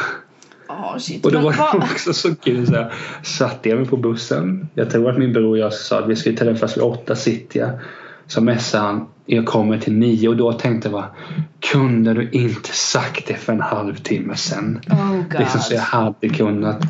[0.99, 1.25] Shit.
[1.25, 2.67] Och då var det också så kul.
[2.67, 4.69] Så här, satte jag mig på bussen.
[4.73, 7.63] Jag tror att min bror och jag sa att vi skulle träffas vid åtta city.
[8.27, 9.07] Så messade han.
[9.25, 11.09] Jag kommer till nio och då tänkte jag bara.
[11.59, 14.81] Kunde du inte sagt det för en halvtimme sen?
[14.89, 15.39] Oh god.
[15.39, 16.81] Liksom så jag hade kunnat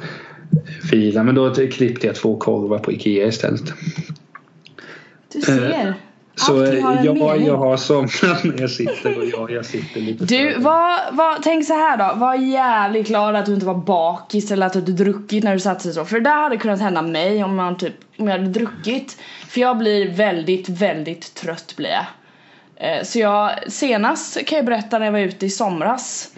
[0.89, 1.23] fila.
[1.23, 3.73] Men då klippte jag två korvar på Ikea istället.
[5.33, 5.95] Du ser.
[6.37, 10.59] Så har en jag, har somnat när jag sitter och jag, jag sitter lite Du,
[10.59, 12.19] var, var, tänk så här då.
[12.19, 15.81] Var jävligt glad att du inte var bakis eller att du druckit när du satte
[15.83, 16.05] sig så.
[16.05, 19.17] För det där hade kunnat hända mig om, man typ, om jag hade druckit.
[19.47, 22.05] För jag blir väldigt, väldigt trött blir jag.
[22.75, 26.31] Eh, Så jag, senast kan jag berätta när jag var ute i somras.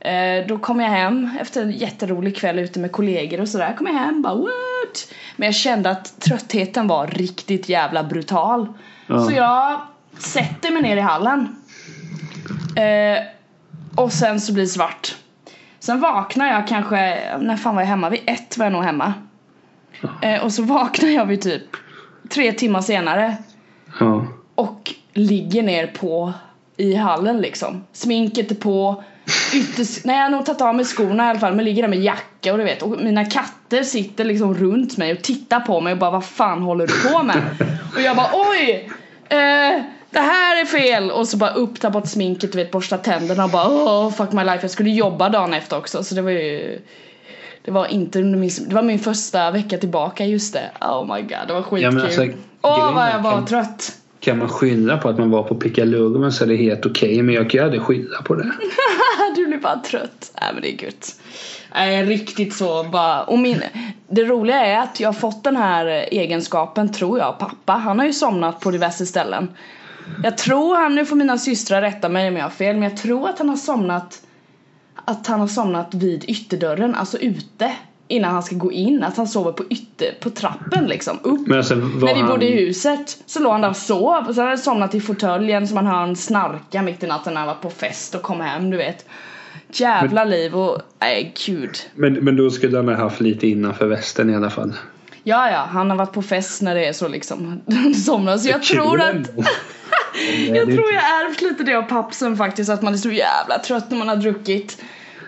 [0.00, 3.74] Eh, Då kom jag hem efter en jätterolig kväll ute med kollegor och sådär.
[3.78, 5.12] Kom jag hem bara what?
[5.36, 8.68] Men jag kände att tröttheten var riktigt jävla brutal.
[9.06, 9.20] Ja.
[9.20, 9.80] Så jag
[10.18, 11.56] sätter mig ner i hallen.
[12.76, 13.22] Eh,
[13.96, 15.16] och sen så blir det svart.
[15.78, 18.10] Sen vaknar jag kanske, när fan var jag hemma?
[18.10, 19.14] Vid ett var jag nog hemma.
[20.22, 21.62] Eh, och så vaknar jag vid typ
[22.30, 23.36] tre timmar senare.
[24.00, 24.26] Ja.
[24.54, 26.32] Och ligger ner på
[26.76, 27.84] i hallen liksom.
[27.92, 29.04] Sminket är på,
[29.54, 30.04] ytters...
[30.04, 32.02] Nej jag har nog tagit av mig skorna i alla fall men ligger där med
[32.02, 35.92] jacka och du vet och mina katter sitter liksom runt mig och tittar på mig
[35.92, 37.36] och bara vad fan håller du på med?
[37.94, 38.90] och jag bara oj!
[39.28, 41.10] Eh, det här är fel!
[41.10, 44.32] Och så bara upp, ta bort sminket, du vet borsta tänderna och bara oh, fuck
[44.32, 44.58] my life.
[44.62, 46.80] Jag skulle jobba dagen efter också så det var ju
[47.66, 50.70] det var inte under min, det var min första vecka tillbaka just det.
[50.80, 51.98] Oh my god, det var skitkul.
[51.98, 52.22] Ja, alltså,
[52.62, 53.96] Åh vad jag var kan, trött.
[54.26, 57.22] Kan man skylla på att man var på pickalurven så är det helt okej okay,
[57.22, 58.52] men jag kan ju aldrig skylla på det.
[59.36, 60.32] du blir bara trött.
[60.40, 61.20] Nej men det är gött.
[61.74, 63.22] Nej riktigt så bara.
[63.22, 63.62] Och min,
[64.08, 67.72] det roliga är att jag har fått den här egenskapen tror jag pappa.
[67.72, 69.48] Han har ju somnat på diverse ställen.
[70.22, 72.96] Jag tror han, nu får mina systrar rätta mig om jag har fel, men jag
[72.96, 74.22] tror att han har somnat
[75.04, 77.72] att han har somnat vid ytterdörren, alltså ute
[78.08, 81.50] innan han ska gå in, att han sover på ytter, på trappen liksom, upp.
[81.50, 82.30] Alltså, När vi han...
[82.30, 85.00] bodde i huset så låg han där och sov och så hade han somnat i
[85.00, 88.22] fåtöljen så man hör han snarka mitt i natten när han var på fest och
[88.22, 89.06] kom hem, du vet.
[89.72, 91.76] Jävla men, liv och, nej gud.
[91.94, 94.72] Men, men då skulle han ha haft lite innanför västen i alla fall.
[95.22, 97.60] Ja, ja, han har varit på fest när det är så liksom
[98.04, 99.16] somnar så jag tror att
[100.48, 103.90] jag tror jag ärvt lite det av pappsen faktiskt att man är så jävla trött
[103.90, 104.82] när man har druckit.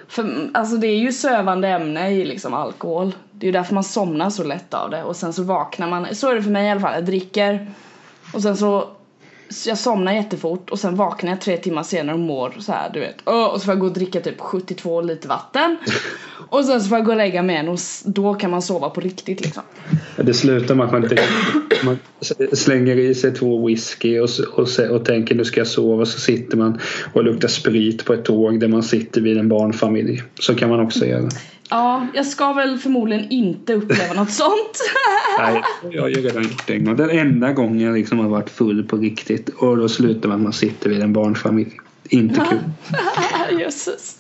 [0.09, 3.15] För alltså det är ju sövande ämne i liksom alkohol.
[3.33, 6.15] Det är ju därför man somnar så lätt av det och sen så vaknar man.
[6.15, 6.95] Så är det för mig i alla fall.
[6.95, 7.75] Jag dricker
[8.35, 8.89] och sen så
[9.67, 13.01] jag somnar jättefort och sen vaknar jag tre timmar senare och mår så här, du
[13.01, 13.21] vet.
[13.21, 15.79] Och så får jag gå och dricka typ 72 liter vatten.
[16.49, 18.91] Och sen så får jag gå och lägga mig igen och då kan man sova
[18.91, 19.63] på riktigt liksom.
[20.17, 21.09] Det slutar med att man,
[21.85, 21.99] man
[22.53, 26.57] slänger i sig två whisky och, och, och tänker nu ska jag sova så sitter
[26.57, 26.81] man
[27.13, 30.23] och luktar sprit på ett tåg där man sitter vid en barnfamilj.
[30.41, 31.29] Så kan man också göra.
[31.71, 34.79] Ja, jag ska väl förmodligen inte uppleva något sånt.
[35.39, 36.97] Nej, jag har ju redan gjort det en gång.
[36.97, 39.49] Den enda gången jag liksom har varit full på riktigt.
[39.49, 41.71] Och då slutar man att man sitter vid en barnfamilj.
[42.09, 42.59] Inte kul.
[43.61, 44.19] Jösses.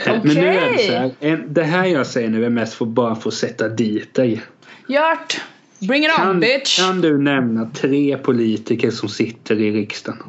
[0.00, 0.20] Okay.
[0.22, 1.44] Men nu är det så här.
[1.48, 4.42] Det här jag säger nu är mest för bara få sätta dit dig.
[4.86, 5.40] Gjort.
[5.88, 6.80] Bring it kan, on bitch.
[6.80, 10.22] Kan du nämna tre politiker som sitter i riksdagen?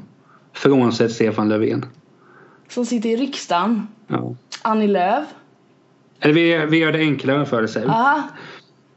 [0.53, 1.85] Frånsett Stefan Löfven.
[2.69, 3.87] Som sitter i riksdagen?
[4.07, 4.35] Ja.
[4.61, 5.25] Annie Lööf?
[6.19, 7.91] Eller vi, vi gör det enklare för dig själv.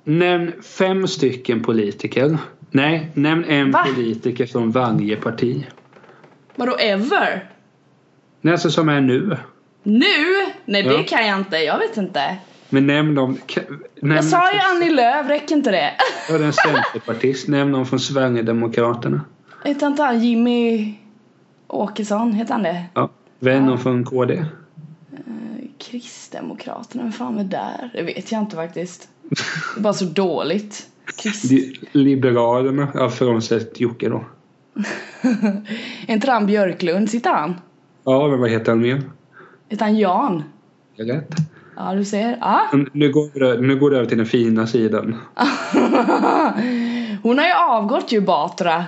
[0.04, 2.38] Nämn fem stycken politiker.
[2.70, 3.86] Nej, nämn en Va?
[3.94, 5.66] politiker från varje parti.
[6.56, 7.50] Vadå ever?
[8.40, 9.36] Nej, alltså som är nu.
[9.82, 10.06] Nu?
[10.64, 10.96] Nej Ja.
[10.96, 12.36] det kan jag inte, jag vet inte.
[12.68, 13.38] Men nämn dem.
[14.00, 15.90] Nämn Jag sa ju Annie Lööf, räcker inte det?
[16.28, 17.48] Ja, det är en centerpartist.
[17.48, 19.20] Nämn någon från Sverigedemokraterna.
[19.64, 20.94] Heter inte han Jimmy
[21.68, 22.32] Åkesson?
[22.32, 22.84] Heter han det?
[22.94, 23.08] Ja.
[23.40, 24.44] Vem någon från KD?
[25.78, 27.90] Kristdemokraterna, vem fan är där?
[27.94, 29.08] Det vet jag inte faktiskt.
[29.74, 30.86] Det är bara så dåligt.
[31.22, 31.44] Krist...
[31.50, 32.88] Li- Liberalerna.
[32.94, 34.24] Ja, frånsett Jocke då.
[36.08, 37.10] är inte han Björklund?
[37.10, 37.60] Sitter han?
[38.04, 39.02] Ja, men vad heter han mer?
[39.80, 40.42] Han Jan?
[40.96, 41.34] Är det Rätt.
[41.76, 42.36] Ja, du ser.
[42.40, 42.68] Ja.
[42.92, 45.16] Nu går, det, nu går det över till den fina sidan.
[47.22, 48.84] Hon har ju avgått ju Batra.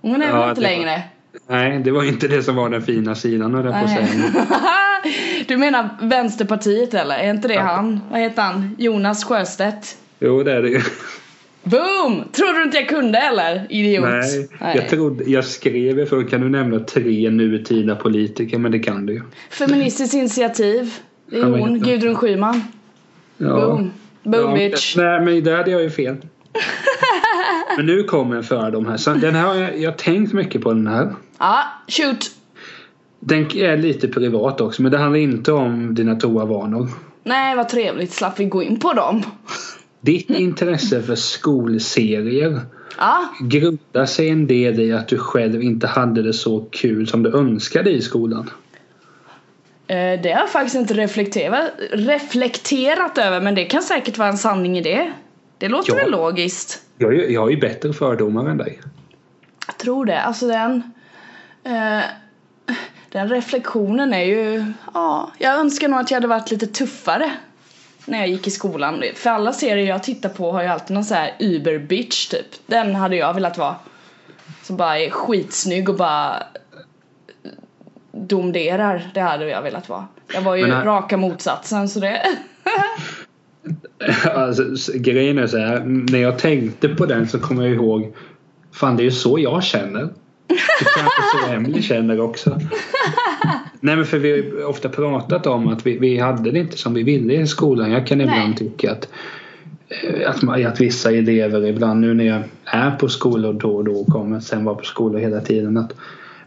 [0.00, 1.02] Hon är Ja, väl inte längre?
[1.46, 5.06] Nej, det var inte det som var den fina sidan höll jag på att
[5.48, 7.16] du menar Vänsterpartiet eller?
[7.18, 7.60] Är inte det Ja.
[7.62, 8.00] han?
[8.10, 8.76] Vad heter han?
[8.78, 9.96] Jonas Sjöstedt?
[10.18, 10.80] Jo, det är det ju.
[11.62, 12.24] Boom!
[12.32, 13.66] Trodde du inte jag kunde eller?
[13.70, 14.04] Idiot.
[14.04, 18.78] Nej, jag, trodde, jag skrev ju för kan du nämna tre nutida politiker men det
[18.78, 19.22] kan du ju.
[19.50, 20.94] Feministiskt initiativ.
[21.30, 21.78] Det är hon?
[21.80, 22.62] Gudrun Schyman.
[23.36, 23.46] Ja.
[23.46, 23.90] Boom.
[24.22, 24.96] Boom ja, bitch.
[24.96, 26.16] Nej men där hade jag ju fel.
[27.76, 28.96] men nu kommer en fördom här.
[28.96, 31.14] Så den här har jag, jag har tänkt mycket på den här.
[31.38, 32.30] Ja, shoot.
[33.20, 36.88] Den är lite privat också men det handlar inte om dina toavanor.
[37.22, 38.12] Nej, vad trevligt.
[38.12, 39.22] Slapp vi gå in på dem.
[40.00, 42.60] Ditt intresse för skolserier
[42.98, 47.22] Ja, grundar sig en del i att du själv inte hade det så kul som
[47.22, 48.50] du önskade i skolan.
[49.86, 54.38] eh, det har jag faktiskt inte reflekterat, reflekterat över men det kan säkert vara en
[54.38, 55.12] sanning i det.
[55.58, 55.96] Det låter Ja.
[56.02, 56.82] väl logiskt.
[56.98, 58.80] Jag, ju- jag har ju bättre fördomar än dig.
[59.66, 60.20] Jag tror det.
[60.20, 60.82] Alltså den...
[61.64, 62.00] Eh,
[63.12, 64.64] den reflektionen är ju...
[64.94, 67.30] Ja, jag önskar nog att jag hade varit lite tuffare
[68.06, 69.02] när jag gick i skolan.
[69.14, 72.46] För alla serier jag tittar på har ju alltid någon så här uber-bitch typ.
[72.66, 73.74] Den hade jag velat vara.
[74.62, 76.42] Som bara är skitsnygg och bara
[78.12, 79.10] domderar.
[79.14, 80.06] Det hade jag velat vara.
[80.34, 82.22] Jag var ju Men här- raka motsatsen så det...
[84.34, 85.80] Alltså, grejen är så här.
[85.84, 88.16] När jag tänkte på den så kom jag ihåg.
[88.72, 90.08] Fan det är ju så jag känner.
[90.46, 92.60] Det kanske så Emily känner också.
[93.80, 96.78] Nej men för vi har ju ofta pratat om att vi, vi hade det inte
[96.78, 97.90] som vi ville i skolan.
[97.90, 98.56] Jag kan ibland Nej.
[98.56, 99.08] tycka att
[99.88, 103.84] eh, att, man, att vissa elever ibland nu när jag är på skolor då och
[103.84, 105.92] då och kommer sen vara på skolor hela tiden att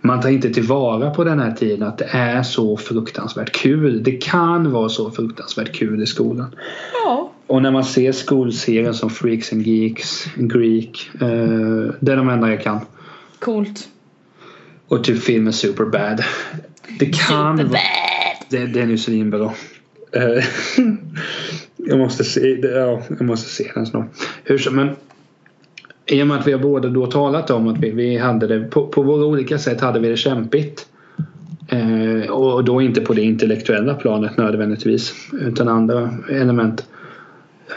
[0.06, 4.04] man tar inte tillvara på den här tiden att det är så fruktansvärt kul.
[4.04, 6.56] Det kan vara så fruktansvärt kul i skolan.
[7.06, 7.32] Ja.
[7.48, 12.50] Och när man ser skolserier som Freaks and Geeks, Greek, eh, det är de enda
[12.50, 12.80] jag kan.
[13.40, 13.88] Coolt.
[14.88, 16.24] Och typ filmen Superbad.
[17.00, 17.72] Det kan Superbad.
[17.72, 17.82] vara...
[18.50, 19.52] Det, den är ju svinbra.
[20.12, 20.44] Eh,
[21.78, 24.06] jag måste se, ja, jag måste se den snart.
[24.44, 24.90] Hur som, men
[26.06, 28.60] i och med att vi har båda då talat om att vi, vi hade det
[28.60, 30.88] på, på våra olika sätt hade vi det kämpigt.
[31.68, 36.86] Eh, och då inte på det intellektuella planet nödvändigtvis utan andra element.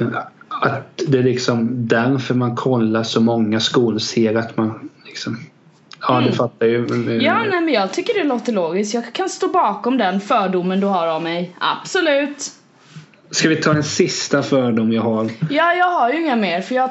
[0.00, 0.06] Eh,
[0.48, 5.36] att det är liksom därför man kollar så många skolserier att man liksom
[6.00, 6.76] Ja, du fattar ju.
[6.86, 7.20] Mm.
[7.20, 8.94] Ja, nej men jag tycker det låter logiskt.
[8.94, 11.50] Jag kan stå bakom den fördomen du har av mig.
[11.58, 12.50] Absolut.
[13.30, 15.30] Ska vi ta en sista fördom jag har?
[15.50, 16.90] Ja, jag har ju inga mer för jag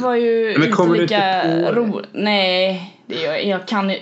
[0.00, 2.00] var ju Men inte lika inte på- ro...
[2.12, 3.96] Nej, det gör jag, jag kan eh,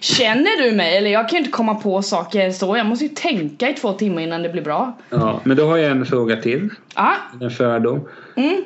[0.00, 0.96] Känner du mig?
[0.96, 2.76] Eller jag kan ju inte komma på saker så.
[2.76, 4.98] Jag måste ju tänka i två timmar innan det blir bra.
[5.10, 6.68] Ja, men då har jag en fråga till.
[6.94, 8.08] Ja, En fördom.
[8.36, 8.64] mm.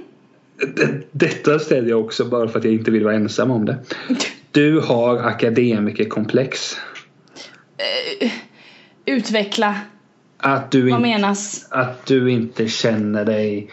[1.13, 3.77] Detta ställer jag också bara för att jag inte vill vara ensam om det.
[4.53, 6.77] Du har akademikerkomplex.
[9.05, 9.75] Utveckla.
[10.39, 11.69] Att du, Vad in, menas?
[11.71, 13.71] att du inte känner dig...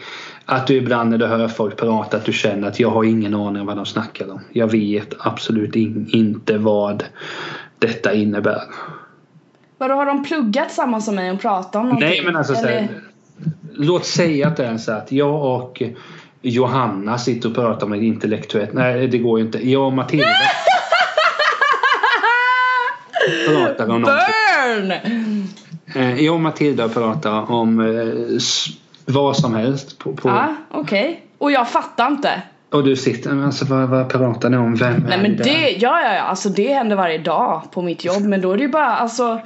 [0.48, 3.34] Att du ibland när du hör folk prata att du känner att jag har ingen
[3.34, 4.40] aning om vad de snackar om.
[4.52, 7.04] Jag vet absolut in, inte vad
[7.78, 8.62] detta innebär.
[9.78, 12.08] Vadå, har de pluggat samma som mig och pratat om någonting?
[12.08, 12.88] Nej men alltså så Eller- här,
[13.74, 15.82] Låt säga att det är så att jag och
[16.48, 18.72] Johanna sitter och pratar om ett intellektuellt...
[18.72, 19.70] Nej det går ju inte.
[19.70, 20.26] Jag och Matilda
[23.48, 24.24] pratar om någonting.
[24.66, 24.92] Burn!
[25.94, 28.40] Eh, Jag och Matilda pratar om eh,
[29.04, 29.98] vad som helst.
[29.98, 31.22] På, på, Ja, okej.
[31.38, 32.42] Och jag fattar inte.
[32.72, 34.74] Och du sitter, men alltså vad, vad pratar ni om?
[34.76, 35.44] Vem Nej är men där?
[35.44, 38.56] det, ja ja ja, alltså det händer varje dag på mitt jobb men då är
[38.56, 39.40] det ju bara alltså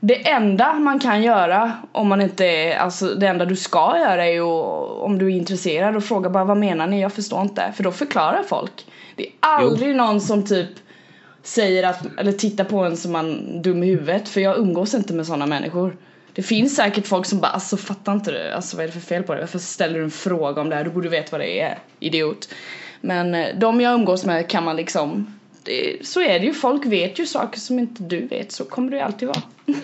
[0.00, 4.26] det enda man kan göra om man inte är, alltså det enda du ska göra
[4.26, 7.00] är ju om du är intresserad och fråga bara vad menar ni?
[7.00, 7.72] Jag förstår inte.
[7.76, 8.86] För då förklarar folk.
[9.16, 10.68] Det är aldrig någon som typ
[11.42, 15.12] säger att, eller tittar på en som man dum i huvudet för jag umgås inte
[15.12, 15.96] med sådana människor.
[16.32, 19.00] Det finns säkert folk som bara alltså fattar inte du, alltså vad är det för
[19.00, 19.42] fel på dig?
[19.42, 20.84] Varför ställer du en fråga om det här?
[20.84, 22.48] Du borde veta vad det är, idiot.
[23.00, 26.86] Men eh, de jag umgås med kan man liksom det, så är det ju, folk
[26.86, 29.42] vet ju saker som inte du vet, så kommer det ju alltid vara.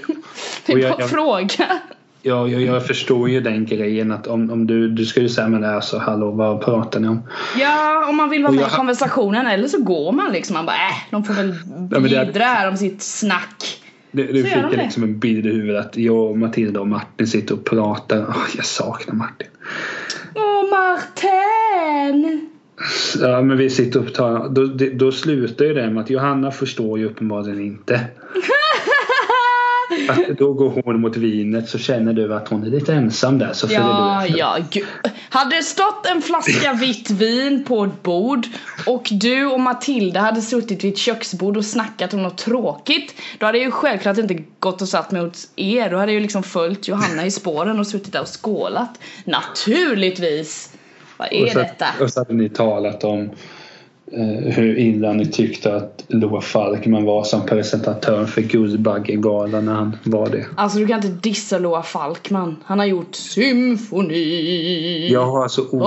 [0.67, 1.81] det är bara jag- fråga.
[2.25, 5.49] Ja, jag, jag förstår ju den grejen att om, om du, du ska ju säga
[5.49, 7.23] men det är så hallå vad pratar ni om?
[7.59, 10.55] Ja, om man vill vara med i konversationen eller så går man liksom.
[10.55, 13.83] Man bara äh, de får väl jiddra här om sitt snack.
[14.11, 17.27] Du, du fick jag liksom en bild i huvudet att jag, och Matilda och Martin
[17.27, 18.27] sitter och pratar.
[18.29, 19.49] Åh, jag saknar Martin.
[20.35, 22.52] Åh Martin!
[23.21, 27.05] Ja, men vi sitter tar, då, då slutar ju det med att Johanna förstår ju
[27.07, 28.01] uppenbarligen inte.
[30.09, 33.53] Att då går hon mot vinet så känner du att hon är lite ensam där
[33.53, 34.39] så följer Ja, du efter.
[34.39, 34.85] ja, gud.
[35.29, 38.47] Hade det stått en flaska vitt vin på ett bord
[38.87, 43.47] och du och Matilda hade suttit vid ett köksbord och snackat om något tråkigt då
[43.47, 45.91] hade jag ju självklart inte gått och satt mig mot er.
[45.91, 48.99] Då hade jag ju liksom följt Johanna i spåren och suttit där och skålat.
[49.25, 50.72] Naturligtvis!
[51.23, 51.87] Vad är och, så, detta?
[52.01, 53.31] och så hade ni talat om
[54.13, 59.97] eh, hur illa ni tyckte att Loa Falkman var som presentatör för Guldbaggegalan när han
[60.05, 60.47] var det.
[60.57, 62.57] Alltså du kan inte dissa Loa Falkman.
[62.65, 64.13] Han har gjort symfoni.
[65.13, 65.83] Jag har alltså ord.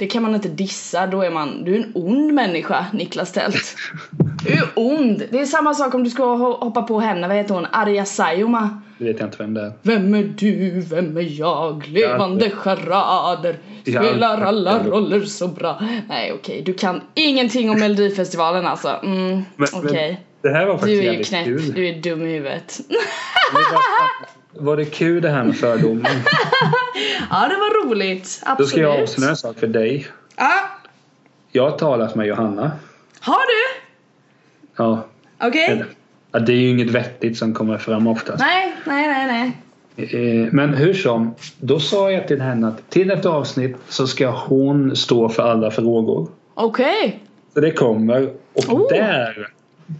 [0.00, 3.76] Det kan man inte dissa, då är man, du är en ond människa Niklas Tält.
[4.46, 5.22] Du är ond.
[5.30, 7.66] Det är samma sak om du ska ho- hoppa på henne, vad heter hon?
[7.72, 8.80] Arja Saijonmaa.
[8.98, 9.72] Det vet jag inte vem det är.
[9.82, 11.88] Vem är du, vem är jag?
[11.88, 18.88] Levande charader Spelar alla roller så bra Nej okej, du kan ingenting om Melodifestivalen alltså
[19.02, 21.72] mm, Okej, Det här var faktiskt du är ju jävligt knäpp, kul.
[21.74, 22.80] du är dum i huvudet
[24.52, 26.10] Var det kul det här med fördomar?
[27.30, 30.06] Ja det var roligt, Då ska jag absolut avslöja en sak för dig.
[30.36, 30.50] Ja,
[31.52, 32.70] Jag har talat med Johanna.
[33.20, 33.80] har du?
[34.76, 35.06] Ja,
[35.42, 35.84] Okej?
[36.32, 38.38] ja, det är ju inget vettigt som kommer fram oftast.
[38.40, 39.56] Nej, nej, nej, nej
[39.96, 44.30] Eh, Men hur som, då sa jag till henne att till ett avsnitt så ska
[44.30, 46.28] hon stå för alla frågor.
[46.54, 47.22] Okej,
[47.54, 48.30] Så det kommer.
[48.52, 48.88] Och Oh.
[48.90, 49.48] där,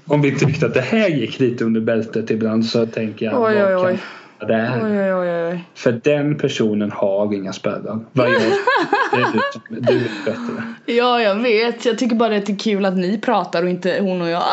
[0.07, 3.55] om vi tyckte att det här gick lite under bältet ibland så tänker jag Oj,
[3.55, 3.83] vad oj, oj.
[3.83, 3.99] kan
[4.47, 4.85] det här?
[4.85, 7.99] oj oj oj För den personen har inga spärrar.
[8.13, 9.27] Vad det är
[9.69, 10.63] du du vet bättre.
[10.87, 13.99] Ja jag vet, jag tycker bara att det är kul att ni pratar och inte
[14.01, 14.43] hon och jag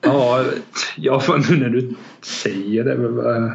[0.00, 0.44] Ja,
[0.96, 2.94] ja, nu när du säger det.
[2.94, 3.52] men vad-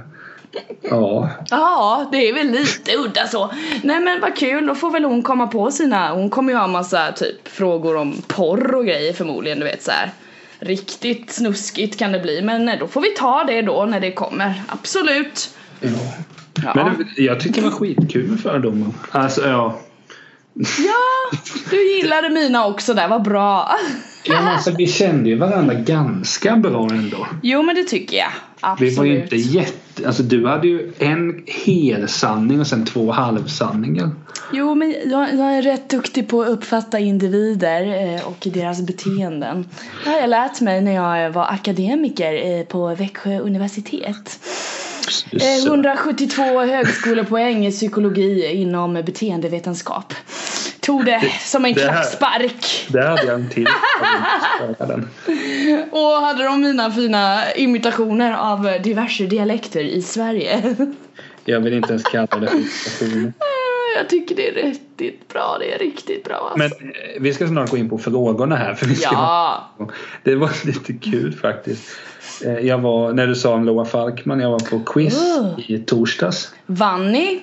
[0.81, 1.29] Ja.
[1.49, 3.49] Ja, det är väl lite udda så.
[3.83, 6.67] Nej men vad kul, då får väl hon komma på sina, hon kommer ju ha
[6.67, 10.11] massa typ frågor om porr och grejer förmodligen, du vet så här.
[10.65, 14.11] Riktigt snuskigt kan det bli, men nej, då får vi ta det då när det
[14.11, 15.49] kommer, absolut.
[15.81, 15.89] ja.
[16.63, 18.89] Ja, Men det, jag tycker det var skitkul med fördomar.
[19.11, 19.79] Alltså ja.
[20.55, 21.37] Ja
[21.69, 23.69] du gillade mina också där, vad bra.
[24.23, 27.27] ja men alltså, vi kände ju varandra ganska bra ändå.
[27.43, 28.97] Jo men det tycker jag, Vi absolut.
[28.97, 30.07] var ju inte jätte...
[30.07, 34.09] Alltså du hade ju en hel sanning och sen två halvsanningar.
[34.51, 39.69] Jo men jag, jag är rätt duktig på att uppfatta individer eh, och deras beteenden.
[40.03, 44.39] Det har jag lärt mig när jag var akademiker eh, på Växjö universitet.
[45.31, 45.67] Eh, Så.
[45.67, 50.13] 172 högskolepoäng i psykologi inom beteendevetenskap.
[50.79, 52.85] Tog det som en det här- klackspark.
[52.89, 53.67] Där hade jag en till.
[55.91, 60.75] Och hade de mina fina imitationer av diverse dialekter i Sverige.
[61.45, 63.33] Jag vill inte ens kalla det för inspiration.
[63.97, 66.57] Jag tycker det är riktigt bra, det är riktigt bra alltså.
[66.57, 68.73] Men eh, vi ska snart gå in på frågorna här.
[68.73, 69.69] För vi ska Ja,
[70.23, 71.83] Det var lite kul faktiskt.
[72.45, 75.71] Eh, Jag var, när du sa om Loa Falkman, jag var på quiz Oh.
[75.71, 76.53] i torsdags.
[76.65, 77.41] vann ni?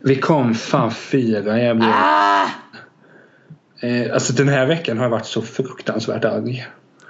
[0.00, 1.62] Vi kom fan fyra.
[1.62, 2.44] Jag blev, Ah!
[3.80, 6.66] eh, alltså den här veckan har jag varit så fruktansvärt arg.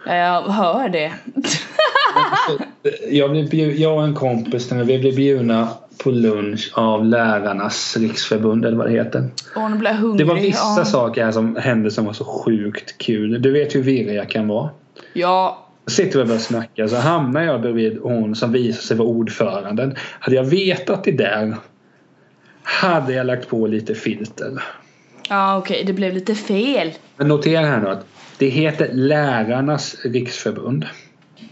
[0.07, 1.13] Ja, Jag hör det.
[3.11, 5.69] Jag, blev bjud, jag och en kompis vi blev bjudna
[6.05, 9.25] på lunch av Lärarnas riksförbund eller vad det heter.
[9.57, 10.27] Och nu blir jag Det hungrig.
[10.27, 10.85] var vissa ja.
[10.85, 13.43] saker här som hände som var så sjukt kul.
[13.43, 14.71] Du vet hur virrig jag kan vara.
[15.13, 19.09] Ja, sitter vi och börjar snacka så hamnar jag bredvid hon som visar sig vara
[19.09, 19.97] ordföranden.
[20.21, 21.57] Hade jag vetat det där
[22.63, 24.63] hade jag lagt på lite filter.
[25.29, 26.93] ja okej, det blev lite fel.
[27.17, 28.07] Men notera här nu att
[28.39, 30.87] det heter Lärarnas riksförbund.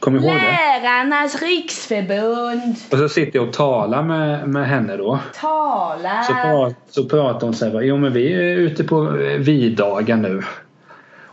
[0.01, 0.31] Kom ihåg det?
[0.31, 5.19] Lärarnas riksförbund Och så sitter jag och talar med, med henne då.
[5.41, 6.23] talar.
[6.23, 7.81] Så, pra, så pratar hon så här.
[7.81, 10.43] Jo men vi är ute på eh, viddagar nu.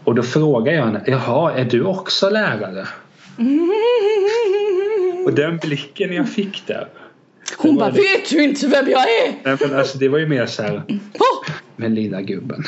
[0.04, 1.04] Och då frågar jag henne.
[1.08, 2.88] Jaha, är du också lärare?
[5.26, 6.88] Och den blicken jag fick där.
[7.58, 9.34] Hon bara, vet du inte vem jag är?
[9.44, 10.76] Nej, men alltså, det var ju mer så här.
[11.14, 12.64] Oh, Men lilla gubben.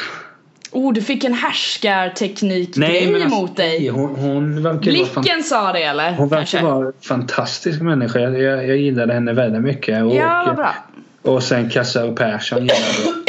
[0.72, 3.88] oh du fick en härskarteknik grej men alltså, emot dig.
[3.88, 6.12] Hon, hon verkar Blicken sa det eller?
[6.14, 8.20] hon verkar vara en fantastisk människa.
[8.20, 10.04] Jag, jag, gillade henne väldigt mycket.
[10.04, 10.76] Och, Ja, bra.
[11.34, 13.26] och sen Kassar Persson gillade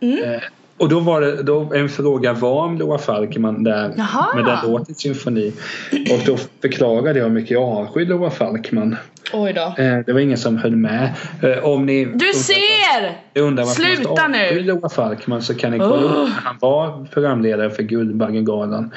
[0.00, 0.40] Mm.
[0.78, 4.26] Och då var det då en fråga var om Loa Falkman där Jaha.
[4.34, 5.52] med den låten Symfoni.
[5.92, 8.96] Och då förklarade jag hur mycket jag avskyr Loa Falkman.
[9.32, 9.82] Oj då.
[9.82, 11.12] Eh, det var ingen som höll med.
[11.42, 13.18] Eh, om ni Du ser!
[13.34, 14.44] undrar varför man ska Sluta nu!
[14.44, 16.04] avsky Loa Falkman så kan ni kolla Oh.
[16.04, 18.90] upp när han var programledare för Guldbaggegalan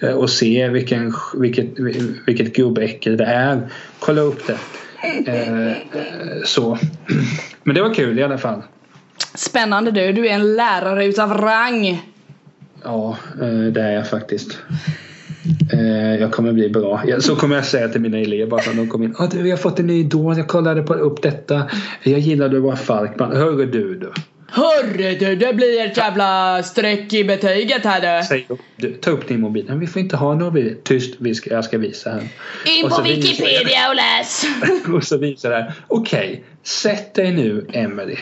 [0.00, 1.66] eh, och se vilken, vilket,
[2.26, 3.60] vilket gubbäckel det är.
[3.98, 4.58] Kolla upp det.
[5.26, 5.72] Eh,
[6.44, 6.78] så.
[7.62, 8.62] Men det var kul i alla fall.
[9.34, 12.02] Spännande du, du är en lärare utav rang.
[12.84, 14.58] Ja, eh, det är jag faktiskt.
[15.72, 17.02] Eh, Jag kommer bli bra.
[17.20, 19.14] Så kommer jag säga till mina elever bara när de kommer in.
[19.18, 20.36] Ah, du, vi har fått en ny idol.
[20.36, 21.70] Jag kollade på, upp detta.
[22.02, 23.36] Jag gillade att vara Falkman.
[23.36, 24.12] Hörru du du.
[24.52, 28.26] Hörru du, det blir ett jävla streck i betyget här du.
[28.26, 29.72] Säg upp, du, ta upp din mobil.
[29.74, 30.76] Vi får inte ha någon mobil.
[30.84, 32.22] Tyst, vi ska, jag ska visa här.
[32.78, 34.44] In Och på Wikipedia och läs.
[34.94, 35.72] Och så visar det här.
[35.88, 38.18] Okej, sätt dig nu Emelie.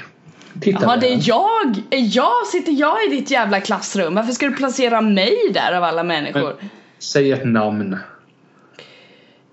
[0.60, 1.82] Titta Ja på det är jag.
[1.90, 4.14] Är jag, sitter jag i ditt jävla klassrum?
[4.14, 6.56] Varför ska du placera mig där av alla människor?
[6.98, 7.96] Säg ett namn.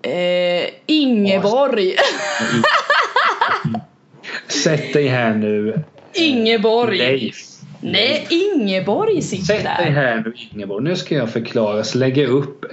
[0.02, 1.96] Eh, Ingeborg.
[4.48, 5.82] Sätt dig här nu.
[6.14, 6.98] Ingeborg.
[6.98, 7.55] Leif.
[7.80, 9.90] Nej, Ingeborg sitter Sätt dig där.
[9.90, 10.84] här nu Ingeborg.
[10.84, 11.84] Nu ska jag förklara.
[11.84, 12.64] Så lägger jag upp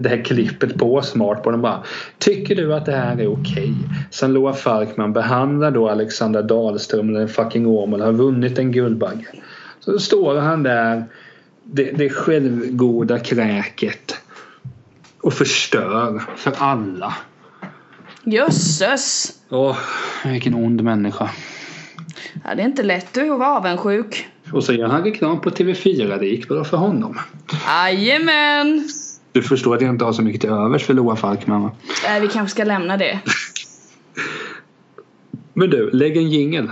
[0.00, 1.82] det här klippet på Smartboard och bara.
[2.18, 3.74] Tycker du att det här är okej?
[4.10, 9.26] Sen Loa Falkman behandlar då Alexander Dahlström eller fucking Åmål har vunnit en Guldbagge.
[9.80, 11.04] Så står han där.
[11.64, 14.16] Det, det självgoda kräket.
[15.22, 17.14] Och förstör för alla.
[18.24, 19.32] Jösses.
[19.48, 19.76] Åh,
[20.24, 21.30] vilken ond människa.
[22.44, 24.28] Ja, det är inte lätt du att vara avundsjuk.
[24.52, 26.18] Och så gör han reklam på TV4.
[26.18, 27.18] Det gick bra för honom.
[27.66, 28.88] Jajamän.
[29.32, 31.70] Du förstår att jag inte har så mycket till övers för Loa Falkman va?
[32.08, 33.20] Eh, vi kanske ska lämna det.
[35.54, 36.70] Men du, lägg en jingel.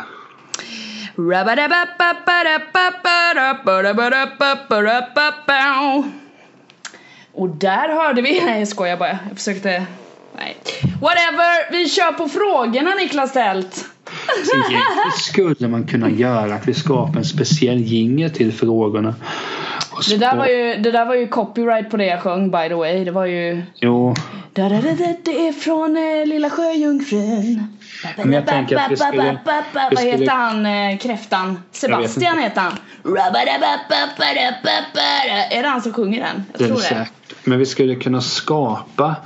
[7.33, 9.87] Och där hörde vi, nej jag skojar bara, jag försökte,
[10.37, 10.57] nej.
[11.01, 13.85] Whatever, vi kör på frågorna Niklas Tält.
[15.19, 19.15] Skulle man kunna göra att vi skapar en speciell jingel till frågorna.
[20.09, 22.75] Det där, var ju, det där var ju copyright på det jag sjöng by the
[22.75, 23.05] way.
[23.05, 23.63] Det var ju...
[23.81, 24.15] Jo,
[24.53, 24.91] Da, da, da,
[25.25, 27.77] det är från eh, Lilla Sjöjungfrun.
[28.17, 29.39] Men jag tänker att vi skulle- vi
[29.75, 31.63] Vad skulle- heter han eh, kräftan?
[31.73, 32.73] Sebastian heter han.
[35.51, 36.45] Är det han som sjunger den?
[36.53, 37.09] Jag det är tror det.
[37.45, 39.17] Men vi skulle kunna skapa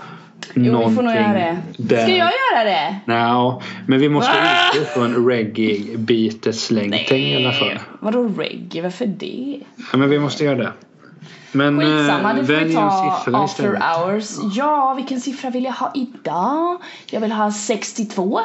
[0.55, 1.57] Jo, vi får nog göra det.
[1.77, 2.03] Där...
[2.03, 2.97] Ska jag göra det?
[3.07, 4.77] Nja, men vi måste Ah!
[4.77, 7.79] utgå från reggae-beatets längdtänk i alla fall.
[8.01, 8.83] Vadå reggae?
[8.83, 9.61] Varför det?
[9.93, 10.73] Ja, men vi måste göra det.
[11.53, 13.83] Men Skitsamma, eh, det får vi ta after istället.
[13.83, 14.31] hours.
[14.57, 16.79] Ja, vilken siffra vill jag ha idag?
[17.11, 18.41] Jag vill ha 62.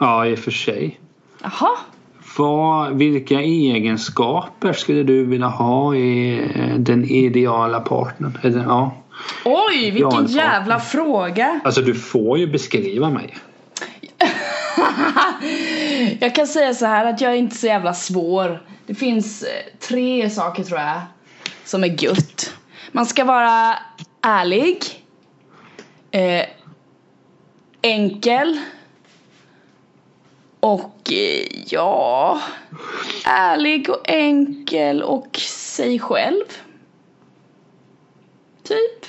[0.00, 1.00] Ja, i och för sig.
[1.42, 1.70] Jaha.
[2.38, 8.38] Vad, vilka egenskaper skulle du vilja ha i eh, den ideala partnern?
[8.42, 8.94] Eller, ja.
[9.44, 11.60] Oj, vilken jävla fråga.
[11.64, 13.36] Alltså du får ju beskriva mig.
[16.20, 18.62] Jag kan säga så här att jag är inte så jävla svår.
[18.86, 19.48] Det finns eh,
[19.88, 21.00] tre saker tror jag
[21.64, 22.54] som är gött.
[22.92, 23.74] Man ska vara
[24.22, 24.84] ärlig.
[26.10, 26.44] Eh,
[27.82, 28.60] enkel.
[30.60, 32.40] Och eh, ja,
[33.24, 36.44] ärlig och enkel och sig själv.
[38.62, 39.06] Typ.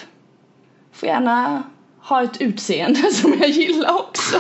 [0.92, 1.64] Får gärna
[2.02, 4.40] ha ett utseende som jag gillar också.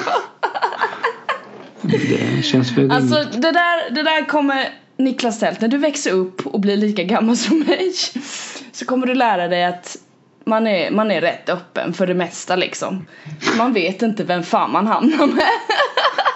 [1.81, 6.47] Det känns väl Alltså det där, det där kommer Niklas Tält, när du växer upp
[6.47, 7.93] och blir lika gammal som mig
[8.71, 9.97] så kommer du lära dig att
[10.43, 13.05] man är, man är rätt öppen för det mesta liksom.
[13.57, 15.49] Man vet inte vem fan man hamnar med.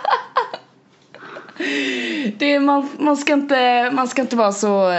[2.37, 4.93] Det är, man, man, ska inte, man ska inte vara så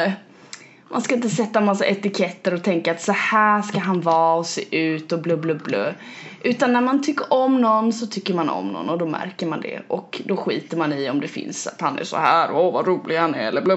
[0.95, 4.47] man ska inte sätta massa etiketter och tänka att så här ska han vara och
[4.47, 5.95] se ut och blu blu blu.
[6.43, 9.61] Utan när man tycker om någon så tycker man om någon och då märker man
[9.61, 9.81] det.
[9.89, 12.87] Och då skiter man i om det finns att han är så här, åh vad
[12.87, 13.77] rolig han är eller bla.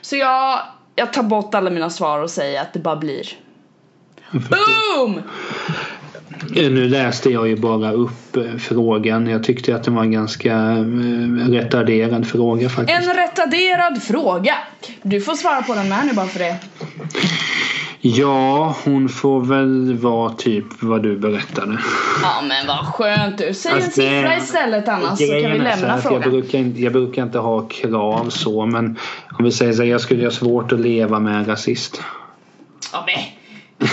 [0.00, 0.60] Så jag,
[0.94, 3.28] jag tar bort alla mina svar och säger att det bara blir.
[4.32, 5.22] Boom!
[6.56, 9.26] Eh, Nu läste jag ju bara upp eh, frågan.
[9.26, 13.00] Jag tyckte att det var en ganska eh, retarderad fråga faktiskt.
[13.08, 14.54] En retarderad fråga.
[15.02, 16.56] Du får svara på den med nu bara för det.
[18.04, 21.78] Ja, hon får väl vara typ vad du berättade.
[22.22, 23.54] Ja men vad skönt du.
[23.54, 26.30] Säg en Alltså, det- siffra istället annars så kan vi lämna att jag frågan.
[26.30, 28.98] brukar, inte, jag brukar inte ha krav så men
[29.38, 32.02] om vi säger så här, jag skulle ha svårt att leva med en rasist.
[32.92, 33.88] Ja, men.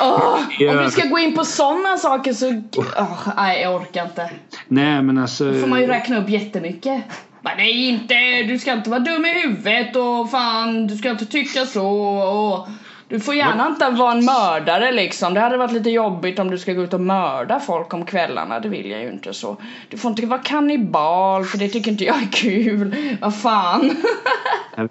[0.00, 0.34] Åh,
[0.70, 2.62] om vi ska gå in på sådana saker så...
[2.76, 4.30] Åh, nej, jag orkar inte.
[4.68, 5.52] Nej men alltså.
[5.52, 7.02] Då får man ju räkna upp jättemycket.
[7.40, 11.26] Men nej inte, du ska inte vara dum i huvudet och fan, du ska inte
[11.26, 12.68] tycka så och...
[13.08, 15.34] Du får gärna inte vara en mördare liksom.
[15.34, 18.60] Det hade varit lite jobbigt om du ska gå ut och mörda folk om kvällarna.
[18.60, 19.56] Det vill jag ju inte så.
[19.88, 22.96] Du får inte vara kannibal för det tycker inte jag är kul.
[23.20, 23.96] Vad fan.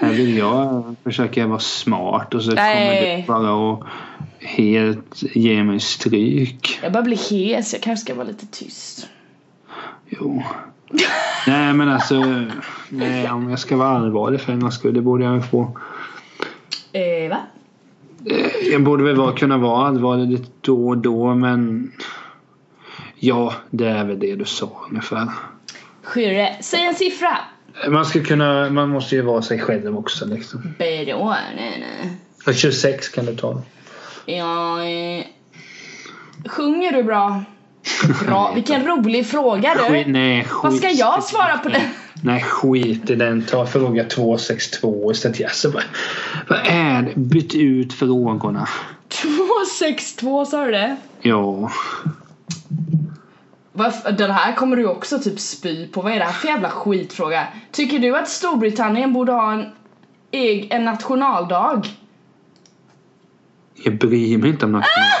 [0.00, 3.24] Här, vill jag försöka vara smart och så kommer Nej.
[3.26, 3.80] du bara att
[4.40, 6.78] helt ge mig stryk.
[6.82, 9.08] Jag börjar bli hes, jag kanske ska vara lite tyst.
[10.08, 10.42] Jo.
[11.46, 12.24] Nej men alltså.
[12.88, 14.94] Nej, om jag ska vara allvarlig för en skull.
[14.94, 15.78] Det borde jag få.
[16.92, 17.38] Eh, va?
[18.26, 21.92] Eh, Jag borde väl vara, kunna vara allvarlig lite då och då men.
[23.16, 25.28] Ja, det är väl det du sa ungefär.
[26.02, 27.38] Skyrre, säg en siffra.
[27.88, 30.74] Man ska kunna, man måste ju vara sig själv också liksom.
[30.78, 32.12] Bra, nej nej.
[32.46, 33.62] Ja, 26 kan du ta.
[34.26, 35.24] Ja, eh,
[36.48, 37.44] sjunger du bra?
[38.26, 40.12] Bra, vilken rolig fråga Skit, du.
[40.12, 40.62] nej, skit.
[40.62, 41.90] Vad ska jag svara på det?
[42.22, 43.42] Nej, skit i den.
[43.42, 45.44] Ta fråga 262 istället.
[45.44, 45.82] Alltså, vad,
[46.48, 47.12] vad är det?
[47.20, 48.68] Byt ut frågorna.
[49.08, 50.96] 262 sa du det?
[51.22, 51.70] Ja.
[53.76, 56.00] Varför- Den här kommer du också typ spy på.
[56.02, 57.46] Vad är det här för jävla skitfråga?
[57.72, 59.66] Tycker du att Storbritannien borde ha en,
[60.30, 61.82] eg- en nationaldag?
[63.74, 65.20] Jag bryr mig inte om nationaldagen.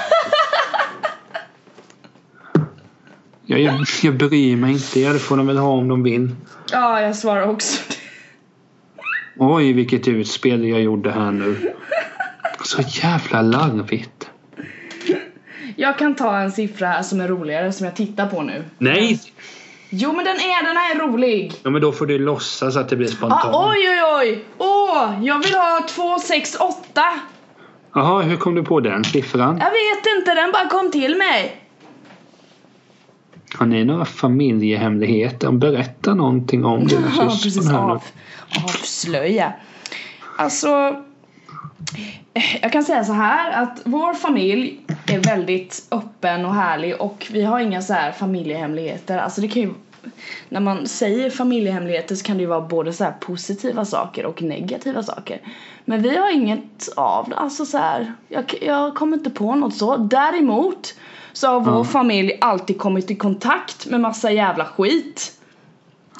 [3.46, 5.00] Ja, jag, jag bryr mig inte.
[5.00, 6.30] Ja, det får de väl ha om de vill.
[6.72, 7.82] Ja, jag svarar också.
[9.36, 11.74] Oj, vilket utspel jag gjorde här nu.
[12.64, 14.30] Så jävla larvigt.
[15.76, 18.64] Jag kan ta en siffra som är roligare som jag tittar på nu.
[18.78, 19.20] Nej!
[19.90, 21.52] Jo men den är, den här är rolig.
[21.62, 23.44] Ja, men då får du låtsas att det blir spontant.
[23.54, 24.44] Ah, oj oj oj!
[24.58, 27.02] Åh, jag vill ha 268.
[27.94, 29.58] Jaha, hur kom du på den siffran?
[29.58, 31.60] Jag vet inte, den bara kom till mig.
[33.54, 35.52] Har ni några familjehemligheter?
[35.52, 37.70] Berätta någonting om dina Ja, precis.
[37.70, 37.78] här.
[37.78, 38.02] Av,
[38.64, 39.52] avslöja.
[40.38, 40.96] Alltså,
[42.62, 44.80] jag kan säga så här att vår familj
[45.14, 49.18] är väldigt öppen och härlig och vi har inga så här familjehemligheter.
[49.18, 49.70] Alltså det kan ju
[50.48, 55.02] när man säger familjehemligheter så kan det ju vara både så positiva saker och negativa
[55.02, 55.40] saker.
[55.84, 59.74] Men vi har inget av det, alltså så här, jag, jag kommer inte på något
[59.76, 59.96] så.
[59.96, 60.94] Däremot
[61.32, 61.84] så har vår Ja.
[61.84, 65.32] familj alltid kommit i kontakt med massa jävla skit.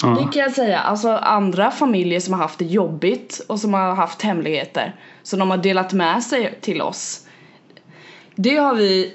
[0.01, 0.15] Det Ja.
[0.33, 0.79] kan jag säga.
[0.79, 5.49] Alltså andra familjer som har haft det jobbigt och som har haft hemligheter som de
[5.49, 7.24] har delat med sig till oss.
[8.35, 9.13] Det har vi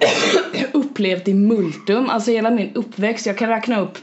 [0.72, 3.26] upplevt i multum, alltså hela min uppväxt.
[3.26, 3.98] Jag kan räkna upp,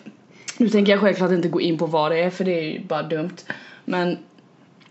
[0.58, 2.84] nu tänker jag självklart inte gå in på vad det är för det är ju
[2.84, 3.38] bara dumt.
[3.86, 4.18] Men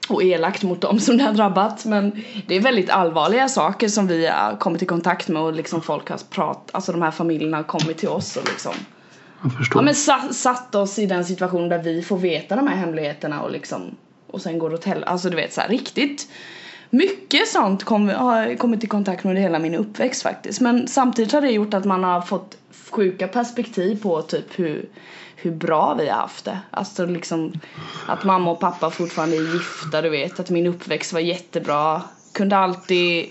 [0.09, 4.07] och elakt mot dem som det har drabbat men det är väldigt allvarliga saker som
[4.07, 7.57] vi har kommit i kontakt med och liksom folk har pratat, alltså de här familjerna
[7.57, 8.73] har kommit till oss och liksom
[9.43, 9.83] Jag förstår.
[9.83, 13.43] Ja men sa, satt oss i den situationen där vi får veta de här hemligheterna
[13.43, 16.29] och liksom och sen går det åt helvete, alltså du vet så här, riktigt
[16.91, 21.33] mycket sånt kom, har kommit i kontakt med under hela min uppväxt faktiskt men samtidigt
[21.33, 22.57] har det gjort att man har fått
[22.91, 24.89] sjuka perspektiv på typ hur
[25.41, 26.59] hur bra vi har haft det.
[26.71, 27.53] Alltså liksom
[28.07, 30.41] att mamma och pappa fortfarande är gifta, du vet.
[30.41, 32.03] Att min uppväxt var jättebra.
[32.33, 33.27] Kunde alltid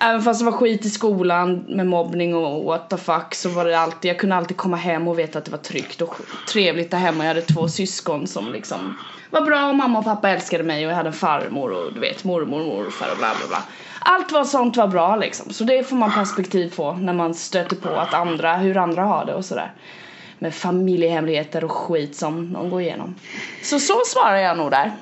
[0.00, 3.64] Även fast det var skit i skolan med mobbning och what the fuck så var
[3.64, 6.14] det alltid, jag kunde alltid komma hem och veta att det var tryggt och
[6.48, 7.24] trevligt där hemma.
[7.24, 8.96] Jag hade två syskon som liksom
[9.30, 12.00] var bra och mamma och pappa älskade mig och jag hade en farmor och du
[12.00, 13.62] vet mormor och morfar och bla bla bla.
[13.98, 15.52] Allt var sånt var bra liksom.
[15.52, 19.24] Så det får man perspektiv på när man stöter på att andra, hur andra har
[19.24, 19.72] det och sådär.
[20.38, 23.14] Med familjehemligheter och skit som de går igenom.
[23.62, 24.92] Så så svarar jag nog där.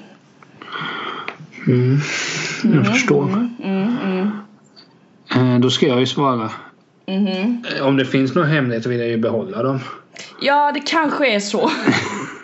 [1.67, 2.01] Mm.
[2.63, 3.23] Jag förstår.
[3.63, 4.54] Mm, Eh,
[5.61, 6.51] Då ska jag ju svara.
[7.09, 7.65] Mhm.
[7.79, 9.81] Eh, Om det finns några hemligheter vill jag ju behålla dem.
[10.41, 11.71] Ja, det kanske är så.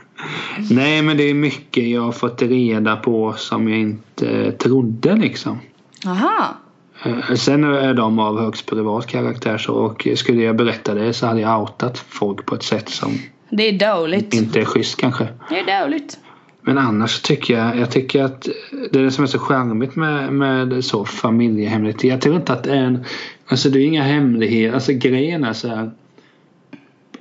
[0.70, 5.58] Nej men det är mycket jag har fått reda på som jag inte trodde liksom.
[6.06, 6.56] Aha.
[7.04, 11.26] Eh, Sen är de av högst privat karaktär så och skulle jag berätta det så
[11.26, 13.18] hade jag outat folk på ett sätt som
[13.50, 14.34] Det är dåligt.
[14.34, 15.28] inte är schysst kanske.
[15.50, 16.18] Det är dåligt.
[16.62, 18.48] Men annars tycker jag, jag tycker att
[18.92, 22.08] det är det som är så charmigt med, med så familjehemligheter.
[22.08, 23.04] Jag tror inte att det är en,
[23.46, 25.90] alltså det är inga hemligheter, alltså grejen är så här.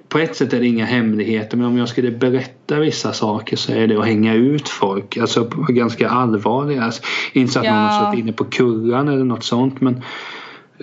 [0.09, 3.73] På ett sätt är det inga hemligheter men om jag skulle berätta vissa saker så
[3.73, 5.17] är det att hänga ut folk.
[5.17, 6.83] Alltså ganska allvarliga.
[6.83, 7.01] Alltså,
[7.33, 7.79] inte så att någon Ja.
[7.81, 10.01] har suttit inne på kurran eller något sånt men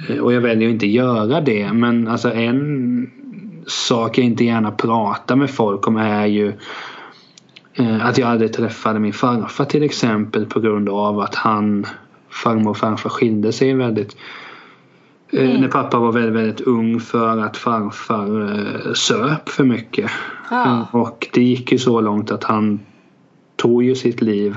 [0.09, 3.11] eh, och jag väljer att inte göra det men alltså en
[3.67, 6.53] sak jag inte gärna pratar med folk om är ju
[8.03, 11.87] Att jag aldrig träffade min farfar till exempel på grund av att han
[12.31, 14.17] farmor och farfar skilde sig väldigt
[15.33, 15.61] eh, Mm.
[15.61, 18.43] När pappa var väldigt, väldigt ung för att farfar
[18.87, 20.11] eh, söp för mycket.
[20.49, 20.65] Ah.
[20.67, 22.81] Eh, Och det gick ju så långt att han
[23.57, 24.57] tog ju sitt liv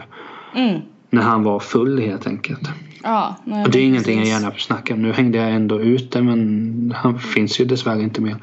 [0.55, 0.79] Mm.
[1.09, 2.69] när han var full helt enkelt.
[3.03, 4.41] Ja, nej, Och det är ingenting jag precis.
[4.43, 5.01] gärna snackar om.
[5.01, 8.37] Nu hängde jag ändå ut det men han finns ju dessvärre inte mer.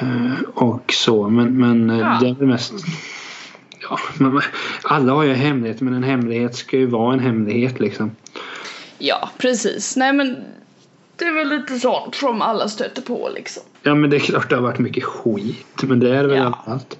[0.00, 2.18] Eh, Och så men, men eh, Ja.
[2.20, 2.74] det är väl mest
[3.88, 3.98] Ja,
[4.82, 8.10] alla har ju hemligheter men en hemlighet ska ju vara en hemlighet liksom.
[8.98, 9.96] Ja, precis.
[9.96, 10.36] Nej men
[11.16, 13.62] det är väl lite sånt som alla stöter på liksom.
[13.82, 16.62] Ja men det är klart det har varit mycket skit men det är väl Ja.
[16.66, 16.98] allt.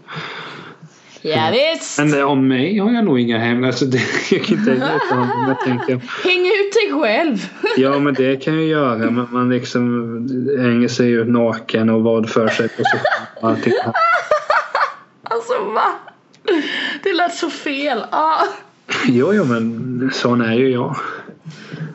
[1.24, 1.99] Ja, visst.
[1.99, 3.66] Men om mig har jag nog inga hemligheter.
[3.66, 4.01] Alltså, det,
[4.37, 6.01] jag kan inte veta om jag tänker.
[6.24, 7.49] Häng ut dig själv.
[7.76, 9.83] Ja men det kan jag göra men man liksom
[10.59, 13.01] hänger sig ut naken och vad för sig på sig
[13.41, 13.72] och allting.
[15.24, 15.85] Alltså va?
[17.03, 18.05] Det lät så fel.
[18.11, 18.45] Ah.
[19.07, 20.97] Jo, jo, men sån är ju jag.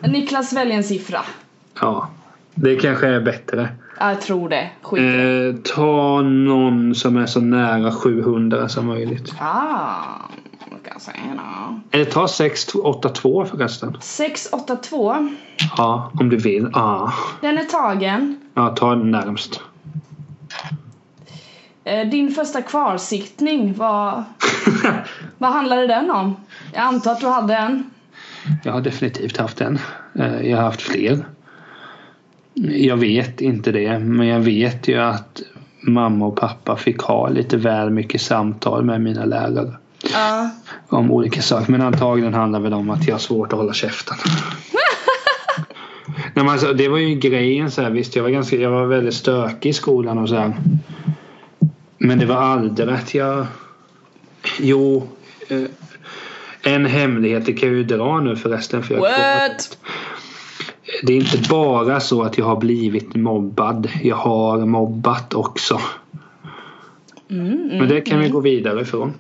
[0.08, 1.22] Niklas välj en siffra.
[1.82, 2.10] Ja,
[2.56, 3.70] det kanske är bättre.
[4.00, 4.70] Ja, jag tror det.
[4.82, 5.00] Skit.
[5.04, 9.34] Eh, ta någon som är så nära 700 som möjligt.
[9.40, 9.96] Ah,
[10.72, 11.80] vad kan jag säga då?
[11.98, 13.98] Eller ta 682 förresten.
[14.02, 15.30] 682.
[15.78, 16.70] Ja, om du vill.
[16.74, 18.40] Ja, Den är tagen.
[18.54, 19.62] ja ta den närmst.
[21.88, 24.24] Eh, Din första kvarsiktning, vad,
[25.38, 26.36] vad handlade den om?
[26.74, 27.90] Jag antar att du hade en.
[28.64, 29.80] Jag har definitivt haft en.
[30.20, 31.26] Eh, Jag har haft fler.
[32.72, 35.42] Jag vet inte det, men jag vet ju att
[35.82, 39.72] mamma och pappa fick ha lite väl mycket samtal med mina lärare.
[40.14, 40.50] Ja.
[40.90, 41.72] om olika saker.
[41.72, 44.18] Men antagligen handlar det väl om att jag har svårt att hålla käften.
[46.08, 48.86] Nej, men alltså, det var ju grejen så här, visst jag var, ganska, jag var
[48.86, 50.54] väldigt stökig i skolan och så här.
[51.98, 53.46] Men det var aldrig att jag...
[54.60, 55.10] Jo.
[55.48, 55.64] Eh,
[56.62, 58.84] en hemlighet, det kan jag ju dra nu förresten.
[58.84, 59.78] För jag What?
[61.04, 63.90] Det är inte bara så att jag har blivit mobbad.
[64.04, 65.82] Jag har mobbat också.
[67.30, 69.14] Mm, mm, Men det kan vi gå vidare ifrån.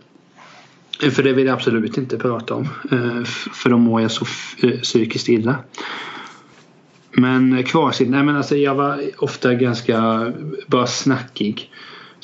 [1.12, 2.70] För det vill jag absolut inte prata om.
[2.92, 3.24] Eh,
[3.54, 4.26] För då mår jag så
[4.64, 5.56] eh, psykiskt illa.
[7.12, 10.32] Men kvarsitt, nej men alltså jag var ofta ganska
[10.68, 11.72] bara snackig.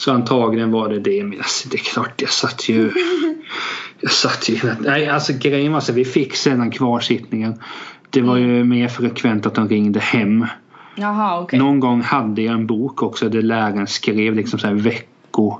[0.03, 1.23] Så antagligen var det det.
[1.23, 2.91] Men alltså, det är klart, jag satt ju...
[4.01, 4.59] Jag satt ju...
[4.79, 7.61] Nej, alltså grejen var så vi fick sedan kvarsittningen.
[8.09, 10.47] Det var ju mer frekvent att de ringde hem.
[10.95, 11.59] Jaha, okej.
[11.59, 15.59] Någon gång hade jag en bok också där läraren skrev liksom så här veckor.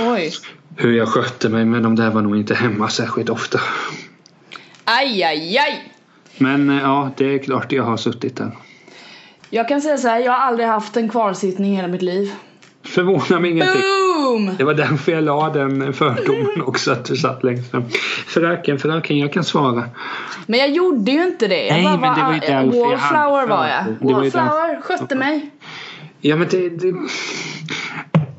[0.00, 0.32] Oj.
[0.76, 3.60] Hur jag skötte mig men de där var nog inte hemma särskilt ofta.
[4.84, 5.92] Aj, aj, aj.
[6.38, 8.56] Men eh, ja, det är klart jag har suttit där.
[9.50, 12.32] Jag kan säga så här, jag har aldrig haft en kvarsittning i hela mitt liv.
[12.86, 13.82] Förvånar mig ingenting.
[13.82, 14.50] Boom!
[14.58, 17.84] Det var därför jag la den fördomen också att du satt längst fram.
[18.26, 19.84] Fröken, fröken, jag kan svara.
[20.46, 21.66] Men jag gjorde ju inte det.
[21.66, 24.12] Jag Nej, bara men det var ju därför jag Wallflower var jag.
[24.12, 25.50] Wallflower, skötte mig.
[26.20, 26.94] Ja men det, det...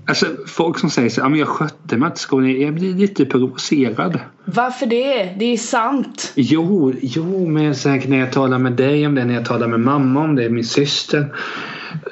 [0.08, 2.62] Alltså folk som säger så ja men jag skötte mig inte skolan.
[2.62, 4.20] Jag blir lite provocerad.
[4.46, 5.24] Varför det?
[5.40, 6.32] Det är sant.
[6.36, 9.80] Jo, jo men säkert när jag talar med dig om det, när jag talar med
[9.80, 11.36] mamma om det, min syster.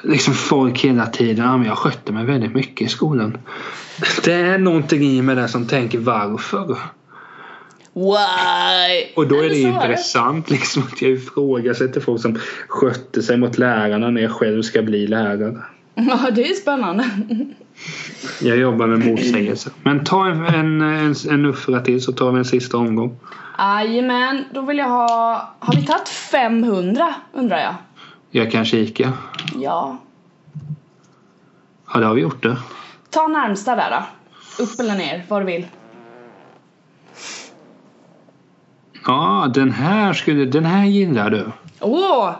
[0.02, 3.38] Liksom folk hela tiden, ja men jag skötte mig väldigt mycket i skolan.
[4.24, 6.78] Det är någonting i mig där som tänker varför?
[7.94, 9.12] Why?
[9.16, 13.58] Och då är det så intressant liksom att jag ifrågasätter folk som skötte sig mot
[13.58, 15.56] lärarna när jag själv ska bli lärare.
[15.94, 17.10] Ja, det är spännande.
[18.40, 19.72] Jag jobbar med motsägelser.
[19.82, 23.18] Men ta en, en, en, en nuffra till så tar vi en sista omgång.
[23.58, 25.54] Jajamän, då vill jag ha...
[25.58, 27.74] Har vi tagit 500 undrar jag?
[28.30, 29.12] Jag kan kika.
[29.54, 29.96] Ja.
[31.92, 32.56] Ja, det har vi gjort det.
[33.10, 34.04] Ta närmsta där då.
[34.64, 35.66] Upp eller ner, vad du vill.
[39.06, 41.46] Ja, den här, skulle, den här gillar du.
[41.80, 42.30] Åh!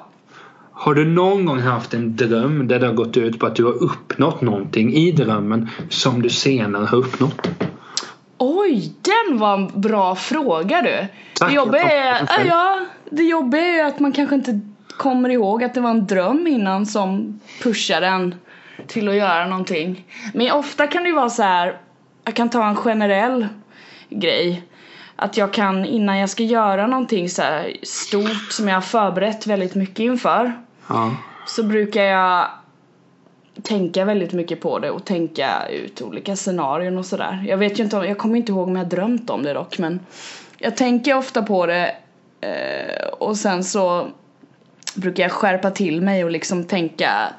[0.72, 3.64] Har du någon gång haft en dröm där det har gått ut på att du
[3.64, 7.48] har uppnått någonting i drömmen som du senare har uppnått?
[8.38, 11.06] Oj, den var en bra fråga du.
[11.34, 12.80] Tack, det jobbiga är, ja,
[13.10, 14.60] det jobbiga är att man kanske inte
[14.96, 18.34] kommer ihåg att det var en dröm innan som pushade en
[18.86, 20.04] till att göra någonting.
[20.34, 21.78] Men ofta kan det ju vara så här,
[22.24, 23.48] jag kan ta en generell
[24.08, 24.62] grej.
[25.16, 29.46] Att jag kan innan jag ska göra någonting så här stort som jag har förberett
[29.46, 30.52] väldigt mycket inför
[30.88, 31.16] Ja.
[31.46, 32.46] så brukar jag
[33.62, 37.44] tänka väldigt mycket på det och tänka ut olika scenarion och sådär.
[37.48, 39.78] Jag vet ju inte om, jag kommer inte ihåg om jag drömt om det dock
[39.78, 40.00] men
[40.58, 41.94] jag tänker ofta på det
[42.40, 44.08] eh, och sen så
[44.96, 47.32] brukar jag skärpa till mig och liksom tänka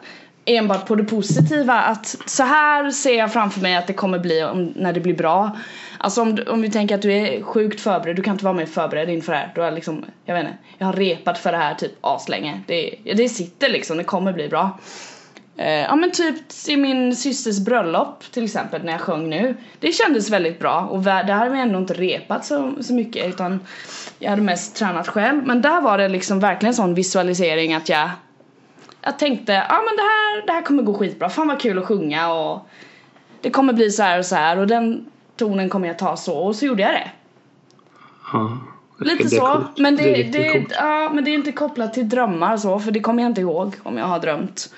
[0.45, 4.43] enbart på det positiva att så här ser jag framför mig att det kommer bli
[4.43, 5.58] om, när det blir bra.
[5.97, 8.66] Alltså om, om vi tänker att du är sjukt förberedd, du kan inte vara mer
[8.66, 9.51] förberedd inför det här.
[9.55, 12.62] Du har liksom, jag vet inte, jag har repat för det här typ aslänge.
[12.68, 14.80] Det, det sitter liksom, det kommer bli bra.
[15.58, 16.36] Eh, ja men typ
[16.68, 19.55] i min systers bröllop till exempel när jag sjöng nu.
[19.80, 23.60] Det kändes väldigt bra och där har vi ändå inte repat så, så mycket utan
[24.20, 25.45] jag hade mest tränat själv.
[25.45, 28.09] Men där var det liksom verkligen sån visualisering att jag
[29.01, 31.86] jag tänkte, ja men det här, det här kommer gå skitbra, fan vad kul att
[31.86, 32.68] sjunga och
[33.41, 35.05] det kommer bli så här och så här och den
[35.36, 37.11] tonen kommer jag ta så och så gjorde jag det.
[38.34, 38.57] ja.
[38.99, 39.78] Lite Det så, coolt.
[39.78, 40.74] men det, är det, coolt.
[40.76, 43.76] ja, men det är inte kopplat till drömmar så för det kommer jag inte ihåg
[43.84, 44.74] om jag har drömt.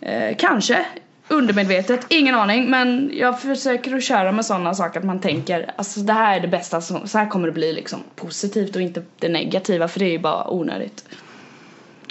[0.00, 0.86] Eh, kanske
[1.28, 6.00] undermedvetet, ingen aning men jag försöker att köra med sådana saker att man tänker alltså
[6.00, 9.02] det här är det bästa, som, så här kommer det bli liksom positivt och inte
[9.18, 11.04] det negativa för det är ju bara onödigt.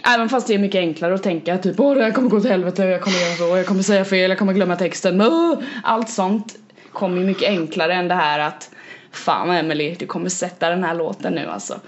[0.03, 2.51] Även fast det är mycket enklare att tänka typ åh det här kommer gå till
[2.51, 5.59] helvete, jag kommer göra så, jag kommer säga fel, jag kommer glömma texten, men, åh!
[5.83, 6.55] allt sånt
[6.93, 8.69] kommer ju mycket enklare än det här att
[9.11, 11.79] fan Emily, du kommer sätta den här låten nu alltså.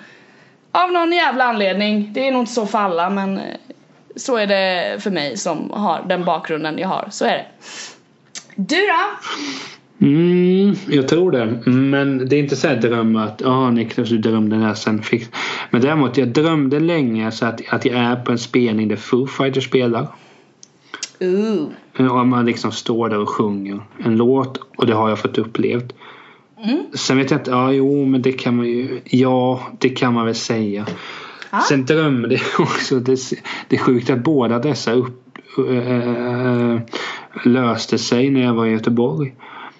[0.71, 3.43] Av någon jävla anledning, det är nog inte så för alla men eh,
[4.15, 7.45] så är det för mig som har den bakgrunden jag har, så är det.
[8.55, 9.27] Du då?
[10.01, 11.69] Mm, jag tror det.
[11.71, 15.03] Men det är inte så här dröm att ja Niklas du drömde den här sen
[15.03, 15.27] fick.
[15.69, 19.27] Men däremot jag drömde länge så att, att jag är på en spelning där Foo
[19.27, 20.07] Fighters spelar.
[21.19, 21.67] Ooh.
[22.11, 25.93] Och man liksom står där och sjunger en låt och det har jag fått upplevt.
[26.63, 26.83] Mm.
[26.93, 30.25] Sen vet jag inte, ja jo men det kan man ju, ja det kan man
[30.25, 30.85] väl säga.
[31.49, 31.61] Ja.
[31.61, 33.19] Sen drömde jag också, det,
[33.67, 36.79] det är sjukt att båda dessa upp, äh,
[37.45, 39.35] löste sig när jag var i Göteborg.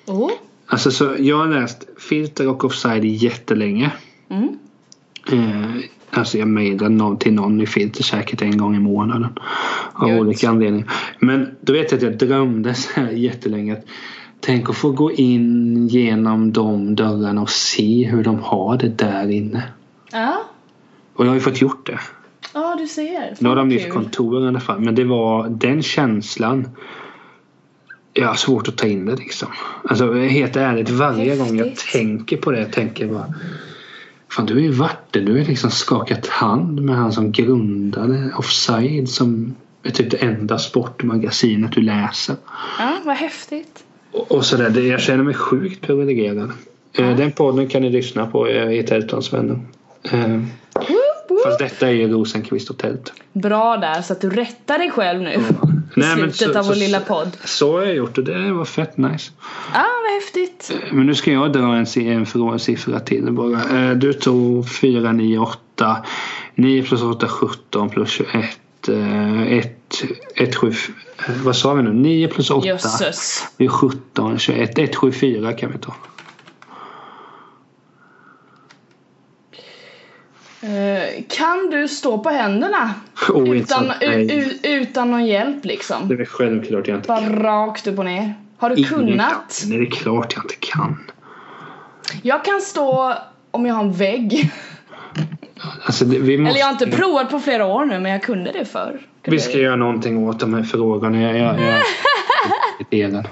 [0.06, 0.32] Oh.
[0.66, 3.92] Alltså så jag har läst Filter och Offside jättelänge.
[4.30, 4.60] Mm.
[5.32, 6.48] Eh, alltså jag
[6.92, 9.30] någon till någon i Filter säkert en gång i månaden.
[9.94, 10.20] Av Gött.
[10.20, 10.92] olika anledningar.
[11.20, 13.86] Men då vet jag att jag drömde så här jättelänge att
[14.42, 19.30] Tänk att få gå in genom de dörrarna och se hur de har det där
[19.30, 19.64] inne.
[20.12, 20.42] Ja.
[21.20, 22.00] Och jag har ju fått gjort det.
[22.54, 23.36] Ja, du ser.
[23.40, 24.80] Nu har de nytt kontor i alla fall.
[24.80, 26.68] Men det var den känslan.
[28.14, 29.48] Jag har svårt att ta in det liksom.
[29.90, 31.92] Alltså helt ärligt varje gång jag Häftigt.
[31.92, 33.34] tänker på det tänker jag bara.
[34.32, 35.20] Fan du har ju varit det.
[35.20, 40.58] Du har liksom skakat hand med han som grundade Offside som är typ det enda
[40.58, 42.36] sportmagasinet du läser.
[42.80, 43.84] Ja, vad häftigt.
[44.12, 44.70] och, och sådär.
[44.70, 46.52] Det- Jag känner mig sjukt privilegierad.
[46.94, 49.60] Eh, Den podden kan ni lyssna på eh, i Tältans vänner.
[51.46, 51.50] Eh.
[51.50, 53.14] Fast detta är ju Rosenqvist och Tält.
[53.34, 55.34] Bra där så att du rättar dig själv nu.
[55.34, 55.38] I
[55.96, 57.38] Nej, men slutet så- av vår så- lilla podd.
[57.46, 59.32] Så har jag gjort och det var fett nice.
[59.74, 60.72] Ja, ah, vad häftigt.
[60.92, 61.86] Men nu ska jag dra en,
[62.52, 63.90] en siffra till bara.
[63.90, 65.98] Eh, Du tog 4, 9, 8.
[66.56, 68.60] 9 plus 8, 17 plus 21.
[69.48, 70.04] 1,
[70.36, 70.74] 1, 7,
[71.44, 71.94] vad sa vi nu?
[71.94, 72.68] 9 plus 8.
[72.68, 73.48] Jösses.
[73.58, 75.96] Är 17, 21, 1, 7, 4 kan vi ta.
[80.62, 82.94] Eh, kan du stå på händerna?
[83.30, 83.92] Oh, utan,
[84.64, 86.08] utan någon hjälp liksom?
[86.08, 87.40] Det är självklart jag inte Bara kan.
[87.44, 88.34] rakt upp och ner.
[88.58, 89.62] Har du Ingen kunnat?
[89.62, 89.70] kan.
[89.70, 90.98] Nej, det är klart jag inte kan.
[92.24, 93.14] Jag kan stå
[93.52, 94.52] om jag har en vägg.
[95.86, 98.52] Alltså, det, måste, Eller jag har inte provat på flera år nu men jag kunde
[98.52, 99.00] det förr.
[99.24, 101.22] Vi ska göra någonting åt de här frågorna.
[101.22, 101.82] Jag, jag, jag
[102.80, 103.28] irriterad.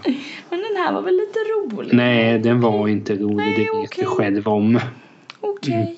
[0.50, 1.94] Men den här var väl lite rolig?
[1.94, 3.36] Nej, den var inte rolig.
[3.36, 4.80] Nej, det vet du själv om.
[5.40, 5.74] Okej.
[5.74, 5.96] Mm.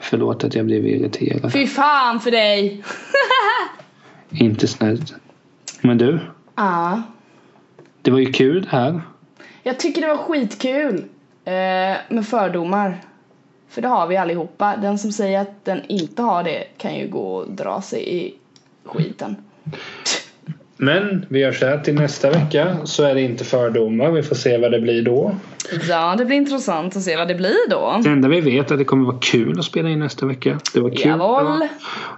[0.00, 1.52] Förlåt att jag blev irriterad.
[1.52, 2.82] Fy fan för dig!
[4.30, 5.14] Inte snällt.
[5.80, 6.20] Men du,
[6.56, 7.02] Ja.
[8.02, 9.00] det var ju kul här.
[9.62, 11.04] Jag tycker det var skitkul
[11.44, 11.52] eh,
[12.08, 13.00] med fördomar.
[13.68, 14.76] För det har vi allihopa.
[14.76, 18.34] Den som säger att den inte har det kan ju gå och dra sig i
[18.84, 19.36] skiten.
[20.80, 24.10] Men vi gör så här till nästa vecka så är det inte fördomar.
[24.10, 25.36] Vi får se vad det blir då.
[25.88, 28.00] Ja, det blir intressant att se vad det blir då.
[28.04, 30.58] Det enda vi vet är att det kommer vara kul att spela in nästa vecka.
[30.74, 31.00] Det var kul.
[31.06, 31.68] Jawohl.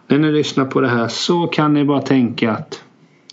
[0.07, 2.83] När ni lyssnar på det här så kan ni bara tänka att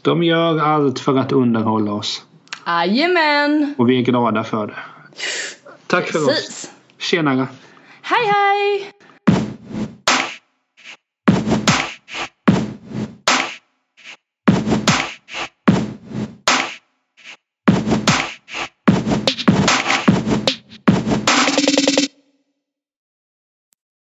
[0.01, 2.23] de gör allt för att underhålla oss.
[2.65, 3.75] Jajamän!
[3.77, 4.73] Och vi är glada för det.
[5.87, 6.27] Tack för oss.
[6.27, 6.71] Precis.
[6.97, 7.47] Tjenare.
[8.01, 8.91] Hej hej!